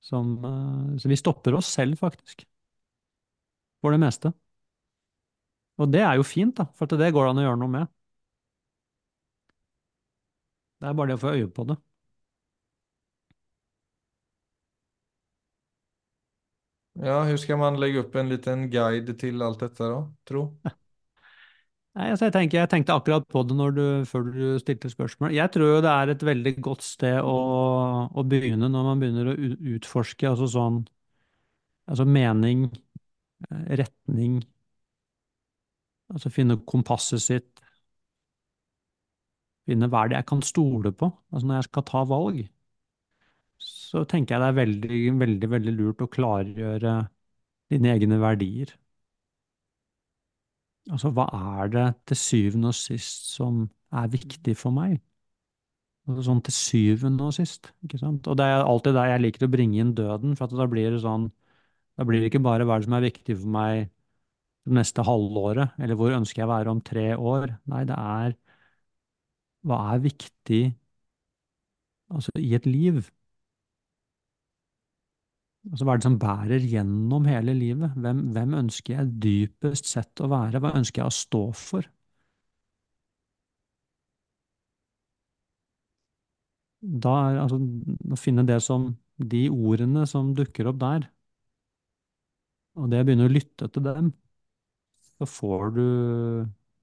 Som 0.00 0.44
eh, 0.44 0.98
Så 0.98 1.08
vi 1.08 1.16
stopper 1.16 1.54
oss 1.54 1.66
selv, 1.66 1.96
faktisk. 1.98 2.46
For 3.80 3.90
det 3.92 3.98
meste. 4.00 4.32
Og 5.82 5.90
det 5.92 6.00
er 6.06 6.16
jo 6.20 6.24
fint, 6.28 6.54
da, 6.60 6.66
for 6.78 6.88
det 7.02 7.12
går 7.18 7.26
det 7.28 7.32
an 7.34 7.42
å 7.42 7.46
gjøre 7.48 7.60
noe 7.64 7.74
med. 7.78 7.92
Det 10.82 10.88
er 10.90 10.96
bare 10.98 11.12
det 11.12 11.16
å 11.18 11.22
få 11.22 11.32
øye 11.38 11.48
på 11.58 11.64
det. 11.70 11.78
Ja, 16.94 17.14
hvordan 17.24 17.38
skal 17.42 17.58
man 17.60 17.76
legge 17.80 18.00
opp 18.04 18.16
en 18.20 18.28
liten 18.32 18.64
guide 18.72 19.14
til 19.20 19.42
alt 19.48 19.60
dette, 19.64 19.88
da, 19.94 20.00
tro? 20.28 20.46
Nei, 21.92 22.06
altså 22.08 22.24
jeg, 22.24 22.32
tenker, 22.32 22.56
jeg 22.62 22.70
tenkte 22.72 22.94
akkurat 22.96 23.26
på 23.28 23.42
det 23.44 23.66
du, 23.76 23.82
før 24.08 24.22
du 24.32 24.44
stilte 24.62 24.88
spørsmål. 24.88 25.34
Jeg 25.36 25.52
tror 25.52 25.74
jo 25.74 25.80
det 25.84 25.90
er 25.92 26.12
et 26.14 26.22
veldig 26.24 26.52
godt 26.64 26.84
sted 26.86 27.18
å, 27.20 27.34
å 28.08 28.24
begynne 28.32 28.70
når 28.72 28.86
man 28.88 29.02
begynner 29.02 29.28
å 29.28 29.36
utforske 29.76 30.30
altså 30.30 30.48
sånn 30.54 30.78
altså 31.86 32.04
mening, 32.08 32.64
eh, 33.50 33.76
retning, 33.82 34.40
altså 36.12 36.30
finne 36.32 36.56
kompasset 36.72 37.22
sitt, 37.24 37.62
finne 39.70 39.88
hva 39.94 40.02
det 40.12 40.16
jeg 40.20 40.28
kan 40.32 40.44
stole 40.50 40.92
på, 41.02 41.10
altså 41.34 41.50
når 41.50 41.58
jeg 41.60 41.68
skal 41.70 41.88
ta 41.90 42.04
valg. 42.14 42.42
Så 43.66 44.02
tenker 44.10 44.34
jeg 44.34 44.42
det 44.42 44.48
er 44.50 44.56
veldig, 44.58 45.00
veldig, 45.22 45.50
veldig 45.54 45.74
lurt 45.78 46.04
å 46.04 46.10
klargjøre 46.18 46.94
dine 47.74 47.94
egne 47.96 48.20
verdier. 48.26 48.76
Altså, 50.90 51.12
hva 51.14 51.28
er 51.60 51.70
det 51.72 51.86
til 52.10 52.18
syvende 52.18 52.72
og 52.72 52.76
sist 52.76 53.30
som 53.36 53.64
er 53.92 54.10
viktig 54.12 54.54
for 54.58 54.74
meg. 54.74 54.98
Altså 56.08 56.24
sånn 56.26 56.40
til 56.42 56.54
syvende 56.56 57.28
og 57.28 57.34
sist, 57.36 57.70
ikke 57.86 58.00
sant? 58.00 58.26
Og 58.26 58.38
det 58.38 58.46
er 58.50 58.64
alltid 58.66 58.96
der 58.96 59.12
jeg 59.12 59.22
liker 59.22 59.46
å 59.46 59.52
bringe 59.52 59.78
inn 59.78 59.92
døden, 59.98 60.34
for 60.38 60.50
da 60.50 60.66
blir 60.70 60.90
det 60.94 61.02
sånn 61.04 61.30
Da 62.00 62.06
blir 62.08 62.22
det 62.22 62.30
ikke 62.30 62.40
bare 62.44 62.64
hva 62.64 62.78
som 62.82 62.94
er 62.96 63.02
viktig 63.04 63.34
for 63.36 63.50
meg 63.52 63.90
det 64.64 64.74
neste 64.78 65.04
halvåret, 65.04 65.74
eller 65.82 65.98
hvor 65.98 66.14
ønsker 66.16 66.42
jeg 66.42 66.48
å 66.48 66.52
være 66.52 66.72
om 66.72 66.80
tre 66.84 67.04
år? 67.18 67.52
Nei, 67.68 67.82
det 67.88 67.98
er 67.98 68.36
hva 69.66 69.78
er 69.94 70.02
viktig 70.04 70.62
altså, 72.10 72.30
i 72.38 72.54
et 72.54 72.66
liv? 72.66 73.10
Altså, 75.70 75.86
hva 75.86 75.94
er 75.94 76.00
det 76.00 76.06
som 76.08 76.18
bærer 76.18 76.64
gjennom 76.66 77.26
hele 77.30 77.54
livet? 77.54 77.94
Hvem, 78.02 78.22
hvem 78.34 78.54
ønsker 78.64 78.96
jeg 78.96 79.12
dypest 79.22 79.86
sett 79.90 80.22
å 80.22 80.30
være? 80.32 80.58
Hva 80.62 80.74
ønsker 80.78 81.04
jeg 81.04 81.12
å 81.12 81.18
stå 81.22 81.42
for? 81.56 81.86
da 86.82 87.12
er 87.28 87.40
altså 87.44 87.58
å 88.14 88.18
finne 88.18 88.44
det 88.46 88.58
som 88.64 88.90
de 89.32 89.44
ordene 89.52 90.04
som 90.10 90.32
dukker 90.34 90.70
opp 90.70 90.80
der, 90.82 91.06
og 92.78 92.88
det 92.90 93.02
å 93.02 93.06
begynne 93.06 93.28
å 93.28 93.32
lytte 93.32 93.68
til 93.70 93.84
dem, 93.84 94.10
så 95.18 95.28
får 95.28 95.72
du 95.76 95.84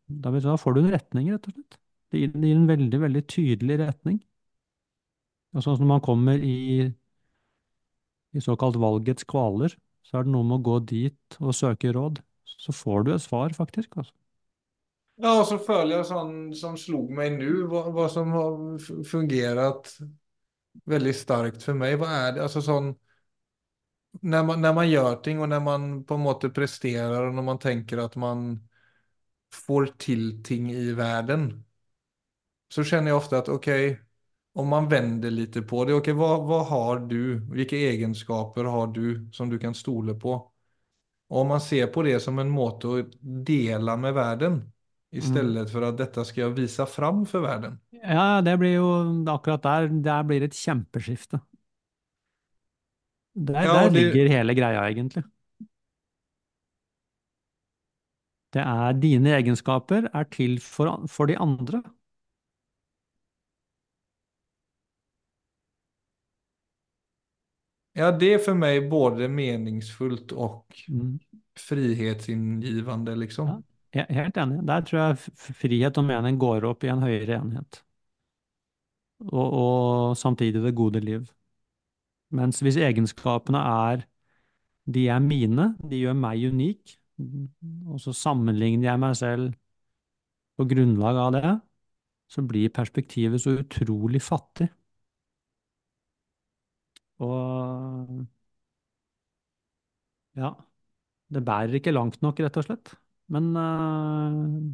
da, 0.07 0.31
da 0.31 0.55
får 0.57 0.75
du 0.75 0.81
en 0.83 0.91
retning, 0.93 1.31
rett 1.33 1.49
og 1.49 1.55
slett. 1.55 1.77
Det 2.09 2.21
gir, 2.21 2.31
det 2.33 2.49
gir 2.49 2.57
en 2.57 2.69
veldig, 2.69 2.99
veldig 3.03 3.23
tydelig 3.29 3.77
retning. 3.83 4.19
Som 5.59 5.77
når 5.81 5.89
man 5.89 6.01
kommer 6.05 6.41
i, 6.45 6.87
i 8.35 8.43
såkalt 8.43 8.77
valgets 8.79 9.25
kvaler, 9.29 9.73
så 10.05 10.19
er 10.19 10.25
det 10.27 10.33
noe 10.33 10.45
med 10.47 10.59
å 10.59 10.65
gå 10.69 10.77
dit 10.91 11.39
og 11.39 11.55
søke 11.57 11.93
råd. 11.95 12.21
Så 12.59 12.73
får 12.75 13.05
du 13.05 13.13
et 13.13 13.23
svar, 13.23 13.53
faktisk. 13.55 13.97
altså. 13.97 14.13
Ja, 15.19 15.33
og 15.35 15.45
så 15.49 15.57
føler 15.59 15.97
jeg 15.97 16.07
sånn 16.07 16.33
som 16.55 16.77
slog 16.79 17.11
meg 17.11 17.35
nå, 17.35 17.65
hva, 17.71 17.85
hva 17.91 18.07
som 18.11 18.31
har 18.31 18.55
fungert 19.07 19.91
veldig 20.89 21.13
sterkt 21.15 21.65
for 21.65 21.75
meg. 21.75 21.97
Hva 21.99 22.09
er 22.21 22.35
det? 22.37 22.43
Altså 22.45 22.63
sånn 22.63 22.93
når 24.21 24.45
man, 24.47 24.61
når 24.63 24.73
man 24.73 24.89
gjør 24.89 25.19
ting, 25.23 25.41
og 25.41 25.49
når 25.51 25.59
man 25.63 25.87
på 26.07 26.17
en 26.17 26.23
måte 26.25 26.49
presterer, 26.53 27.27
og 27.27 27.35
når 27.35 27.45
man 27.45 27.59
tenker 27.61 28.01
at 28.03 28.15
man 28.19 28.47
får 29.53 29.91
til 30.01 30.23
ting 30.45 30.69
i 30.73 30.93
verden, 30.97 31.49
så 32.73 32.85
kjenner 32.85 33.11
jeg 33.11 33.19
ofte 33.19 33.37
at 33.39 33.49
ok, 33.49 33.69
om 34.59 34.67
man 34.71 34.87
vender 34.91 35.31
litt 35.31 35.57
på 35.67 35.83
det, 35.87 35.93
ok, 35.97 36.09
hva, 36.17 36.29
hva 36.49 36.59
har 36.69 36.99
du? 37.09 37.17
Hvilke 37.53 37.77
egenskaper 37.89 38.65
har 38.73 38.87
du 38.95 39.27
som 39.33 39.49
du 39.51 39.57
kan 39.59 39.75
stole 39.77 40.15
på? 40.19 40.35
Og 41.29 41.41
om 41.43 41.47
man 41.53 41.61
ser 41.61 41.87
på 41.93 42.03
det 42.07 42.17
som 42.23 42.39
en 42.41 42.49
måte 42.53 42.89
å 42.89 43.03
dele 43.49 43.95
med 44.01 44.15
verden, 44.17 44.59
istället 45.11 45.71
for 45.73 45.85
at 45.89 45.97
dette 45.99 46.25
skal 46.25 46.47
jeg 46.47 46.57
vise 46.63 46.85
fram 46.89 47.23
for 47.29 47.45
verden. 47.45 47.79
Ja, 47.91 48.41
det 48.45 48.57
blir 48.61 48.75
jo 48.75 48.89
akkurat 49.33 49.63
der, 49.65 49.87
der 50.05 50.23
blir 50.29 50.39
det 50.43 50.51
et 50.51 50.59
kjempeskifte. 50.61 51.39
Der, 53.35 53.53
Ja, 53.63 53.73
der 53.73 53.89
det- 53.89 54.13
ligger 54.13 54.27
hele 54.29 54.53
greia, 54.55 54.87
egentlig. 54.89 55.23
Det 58.55 58.61
er 58.61 58.93
dine 59.05 59.31
egenskaper 59.37 60.09
er 60.13 60.23
til 60.35 60.59
for, 60.59 61.05
for 61.07 61.25
de 61.29 61.37
andre. 61.37 61.81
Ja, 67.99 68.11
det 68.15 68.29
er 68.33 68.43
for 68.43 68.55
meg 68.55 68.87
både 68.91 69.27
meningsfullt 69.31 70.31
og 70.31 70.63
Mm. 70.87 71.19
frihetsinngivende, 71.59 73.15
liksom. 73.19 73.63
Ja. 73.93 74.05
Helt 74.09 74.37
enig. 74.37 74.61
Der 74.67 74.81
tror 74.85 74.99
jeg 74.99 75.17
frihet 75.59 75.97
og 75.97 76.05
mening 76.05 76.37
går 76.39 76.63
opp 76.69 76.83
i 76.83 76.91
en 76.93 77.01
høyere 77.01 77.39
enhet. 77.41 77.81
Og, 79.19 79.47
og 79.53 80.17
samtidig 80.17 80.61
det 80.63 80.75
gode 80.77 81.01
liv. 81.03 81.25
Mens 82.31 82.61
hvis 82.63 82.77
egenskapene 82.77 83.57
er 83.57 84.05
de 84.93 85.07
er 85.09 85.19
mine, 85.19 85.75
de 85.89 85.99
gjør 86.03 86.15
meg 86.17 86.45
unik, 86.53 86.95
og 87.89 87.99
så 88.01 88.13
sammenligner 88.15 88.91
jeg 88.91 89.01
meg 89.01 89.15
selv 89.19 89.53
på 90.57 90.65
grunnlag 90.69 91.19
av 91.25 91.31
det, 91.35 91.51
så 92.29 92.43
blir 92.45 92.69
perspektivet 92.73 93.41
så 93.41 93.57
utrolig 93.59 94.21
fattig. 94.21 94.69
Og 97.19 97.58
ja, 100.39 100.49
det 101.33 101.43
bærer 101.47 101.79
ikke 101.79 101.93
langt 101.95 102.21
nok, 102.25 102.41
rett 102.45 102.59
og 102.61 102.67
slett. 102.69 102.93
Men, 103.33 103.51
øh, 103.57 104.73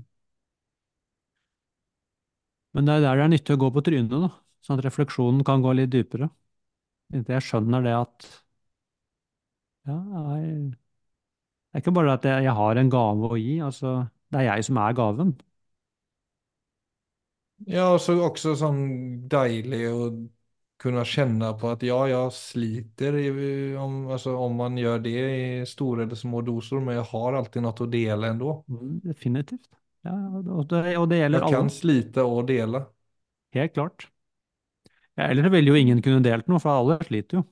men 2.76 2.86
det 2.88 2.94
er 2.96 3.02
der 3.06 3.20
det 3.20 3.24
er 3.26 3.32
nyttig 3.34 3.56
å 3.56 3.62
gå 3.64 3.70
på 3.76 3.84
trynet, 3.88 4.12
da, 4.26 4.30
sånn 4.66 4.80
at 4.80 4.86
refleksjonen 4.88 5.46
kan 5.48 5.64
gå 5.66 5.74
litt 5.78 5.94
dypere. 5.96 6.30
Inntil 7.14 7.38
jeg 7.38 7.48
skjønner 7.50 7.86
det 7.86 7.96
at 7.98 8.30
ja, 9.88 9.96
jeg, 10.36 10.72
det 10.72 11.80
er 11.80 11.84
ikke 11.84 11.94
bare 11.98 12.16
at 12.18 12.26
jeg, 12.26 12.46
jeg 12.48 12.56
har 12.60 12.80
en 12.82 12.92
gave 12.94 13.30
å 13.32 13.40
gi, 13.40 13.58
altså 13.68 13.98
det 14.34 14.42
er 14.42 14.48
jeg 14.50 14.68
som 14.70 14.80
er 14.82 14.98
gaven. 14.98 15.36
Ja, 17.72 17.86
og 17.96 18.02
så 18.04 18.16
også 18.26 18.54
sånn 18.60 18.82
deilig 19.32 19.86
å 19.92 20.00
kunne 20.82 21.04
kjenne 21.08 21.50
på 21.60 21.70
at 21.74 21.84
ja, 21.88 21.98
jeg 22.12 22.32
sliter 22.36 23.18
i, 23.22 23.28
om, 23.80 24.08
altså, 24.12 24.36
om 24.38 24.56
man 24.60 24.78
gjør 24.80 25.00
det 25.06 25.14
i 25.16 25.66
store 25.70 26.04
eller 26.06 26.20
små 26.20 26.42
doser, 26.48 26.82
men 26.84 26.98
jeg 27.00 27.08
har 27.14 27.40
alltid 27.42 27.64
noe 27.66 27.86
å 27.88 27.92
dele 27.98 28.34
ändå. 28.36 28.56
Mm, 28.68 29.00
Definitivt. 29.04 29.70
Ja, 30.06 30.12
og 30.58 30.68
det, 30.70 30.98
og 30.98 31.10
det 31.10 31.18
gjelder 31.24 31.40
Jeg 31.40 31.48
alle. 31.50 31.52
kan 31.54 31.70
slite 31.70 32.24
og 32.24 32.48
dele. 32.50 32.86
Helt 33.54 33.74
klart. 33.74 34.12
Ja, 35.18 35.24
ellers 35.32 35.52
ville 35.52 35.70
jo 35.72 35.76
ingen 35.80 36.02
kunne 36.04 36.24
delt 36.26 36.48
noe, 36.52 36.60
for 36.64 36.76
alle 36.76 36.98
sliter 37.08 37.40
jo. 37.42 37.46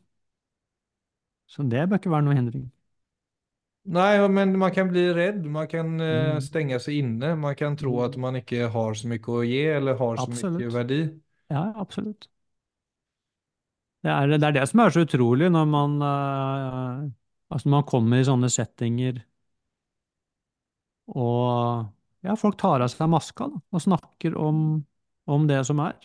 Så 1.54 1.64
det 1.74 1.86
bør 1.90 2.02
ikke 2.02 2.12
være 2.16 2.26
noe 2.28 2.36
hindring. 2.42 2.68
Nei, 3.96 4.28
men 4.38 4.52
man 4.60 4.72
kan 4.76 4.88
bli 4.90 5.04
redd. 5.14 5.46
Man 5.52 5.68
kan 5.74 6.00
eh, 6.02 6.38
Mm. 6.38 6.44
stenge 6.44 6.80
seg 6.80 6.98
inne. 7.04 7.34
Man 7.36 7.56
kan 7.56 7.76
tro 7.78 7.98
Mm. 7.98 8.06
at 8.06 8.18
man 8.26 8.36
ikke 8.40 8.70
har 8.76 8.94
så 8.96 9.08
mye 9.12 9.20
å 9.38 9.44
gi, 9.48 9.62
eller 9.78 10.00
har 10.04 10.18
så 10.26 10.32
Absolutt. 10.32 10.54
mye 10.58 10.72
verdi. 10.80 11.02
Ja, 11.50 11.74
absolutt. 11.78 12.30
Det 14.04 14.12
er, 14.12 14.34
det 14.36 14.48
er 14.48 14.56
det 14.58 14.64
som 14.68 14.82
er 14.84 14.92
så 14.92 15.04
utrolig 15.06 15.48
når 15.52 15.68
man, 15.72 15.94
uh, 16.04 17.04
altså 17.54 17.70
når 17.70 17.76
man 17.78 17.86
kommer 17.88 18.20
i 18.20 18.28
sånne 18.28 18.50
settinger 18.52 19.22
og 21.12 21.86
ja, 22.24 22.36
folk 22.40 22.58
tar 22.60 22.84
av 22.84 22.92
seg 22.92 23.10
maska 23.12 23.50
da, 23.52 23.60
og 23.76 23.84
snakker 23.84 24.36
om, 24.40 24.58
om 25.28 25.48
det 25.50 25.60
som 25.68 25.82
er, 25.84 25.98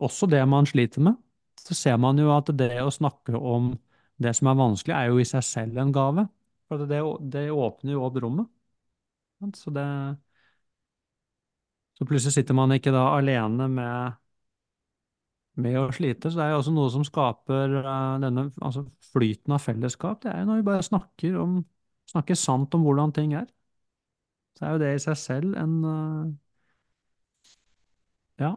også 0.00 0.28
det 0.32 0.42
man 0.48 0.68
sliter 0.68 1.04
med. 1.04 1.18
Så 1.60 1.74
ser 1.76 1.96
man 2.00 2.18
jo 2.20 2.30
at 2.34 2.48
det 2.56 2.80
å 2.82 2.92
snakke 2.92 3.36
om 3.36 3.74
det 4.22 4.32
som 4.36 4.48
er 4.48 4.58
vanskelig, 4.58 4.94
er 4.96 5.10
jo 5.10 5.20
i 5.20 5.28
seg 5.28 5.44
selv 5.44 5.80
en 5.80 5.92
gave. 5.92 6.26
For 6.68 6.84
det, 6.88 7.00
det 7.32 7.48
åpner 7.52 7.92
jo 7.96 8.04
opp 8.06 8.16
rommet. 8.22 8.48
Så 9.54 9.70
det 9.70 9.84
Så 11.96 12.04
plutselig 12.04 12.34
sitter 12.34 12.54
man 12.56 12.72
ikke 12.72 12.92
da 12.92 13.06
alene 13.16 13.68
med 13.72 14.16
med 15.62 15.78
å 15.80 15.86
slite. 15.94 16.30
Så 16.30 16.38
det 16.38 16.46
er 16.46 16.54
jo 16.54 16.60
også 16.60 16.74
noe 16.76 16.92
som 16.92 17.04
skaper 17.06 17.78
eh, 17.82 18.16
denne 18.24 18.48
altså 18.60 18.84
flyten 19.12 19.56
av 19.56 19.62
fellesskap. 19.64 20.22
Det 20.24 20.32
er 20.32 20.42
jo 20.42 20.50
når 20.50 20.60
vi 20.60 20.68
bare 20.70 20.86
snakker 20.86 21.38
om 21.42 21.60
snakker 22.10 22.38
sant 22.38 22.74
om 22.76 22.84
hvordan 22.86 23.12
ting 23.14 23.34
er. 23.34 23.46
Så 24.56 24.66
er 24.66 24.74
jo 24.74 24.82
det 24.82 24.94
i 24.96 25.04
seg 25.04 25.18
selv 25.20 25.56
en 25.60 25.76
eh, 25.92 26.34
ja, 28.40 28.52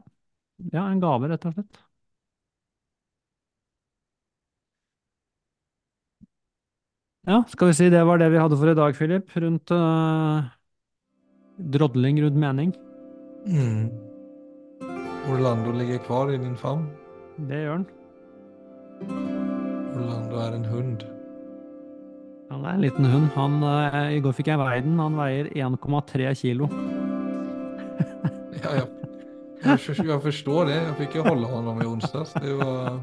ja, 0.74 0.84
en 0.86 1.00
gave, 1.04 1.30
rett 1.32 1.46
og 1.48 1.56
slett. 1.56 1.80
Ja, 7.30 7.44
skal 7.52 7.70
vi 7.70 7.78
si 7.78 7.90
det 7.94 8.02
var 8.08 8.18
det 8.18 8.32
vi 8.34 8.40
hadde 8.42 8.58
for 8.58 8.72
i 8.72 8.76
dag, 8.78 8.96
Philip, 8.98 9.36
rundt 9.44 9.72
uh, 9.76 10.48
drodling 11.76 12.24
rundt 12.24 12.40
mening. 12.42 12.74
Mm. 13.46 14.09
Orlando 15.30 15.72
ligger 15.72 15.98
kvar 15.98 16.32
i 16.34 16.38
din 16.38 16.58
favn. 16.58 16.90
Det 17.50 17.64
gjør 17.64 17.72
han. 17.72 17.86
Orlando 19.96 20.40
er 20.42 20.56
en 20.56 20.66
hund. 20.66 21.04
Han 22.50 22.66
er 22.66 22.74
en 22.74 22.82
liten 22.82 23.06
hund. 23.06 23.28
Han, 23.36 23.64
uh, 23.64 24.10
I 24.16 24.20
går 24.26 24.34
fikk 24.34 24.50
jeg 24.50 24.60
veid 24.60 24.84
den. 24.88 24.98
Han 25.00 25.18
veier 25.20 25.52
1,3 25.54 26.34
kilo. 26.42 26.70
Ja, 28.60 28.74
jeg, 28.76 28.88
jeg, 29.64 30.08
jeg 30.08 30.22
forstår 30.22 30.66
det. 30.68 30.76
Jeg 30.76 30.96
fikk 30.98 31.16
jo 31.16 31.28
holde 31.30 31.48
honom 31.48 31.82
i 31.82 31.86
onsdags. 31.88 32.34
Det 32.42 32.58
var 32.60 33.00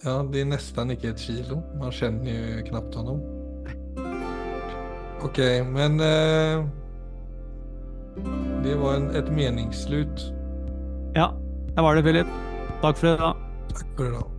Ja, 0.00 0.22
det 0.24 0.40
er 0.40 0.48
nesten 0.48 0.94
ikke 0.94 1.10
et 1.12 1.20
kilo. 1.20 1.60
Man 1.76 1.92
kjenner 1.92 2.30
jo 2.32 2.62
knapt 2.70 2.94
honom. 2.96 3.20
Ok, 5.20 5.38
men 5.68 6.00
uh, 6.00 6.64
Det 8.64 8.78
var 8.80 8.96
en, 8.96 9.10
et 9.16 9.28
meningsslut. 9.34 10.30
Ja, 11.14 11.30
det 11.76 11.82
var 11.82 11.94
det, 11.98 12.02
Philip. 12.06 12.26
Takk 12.82 12.96
for 12.96 13.06
i 13.14 13.16
dag. 13.16 13.34
Takk 13.74 13.96
for 13.96 14.06
i 14.06 14.12
dag. 14.14 14.29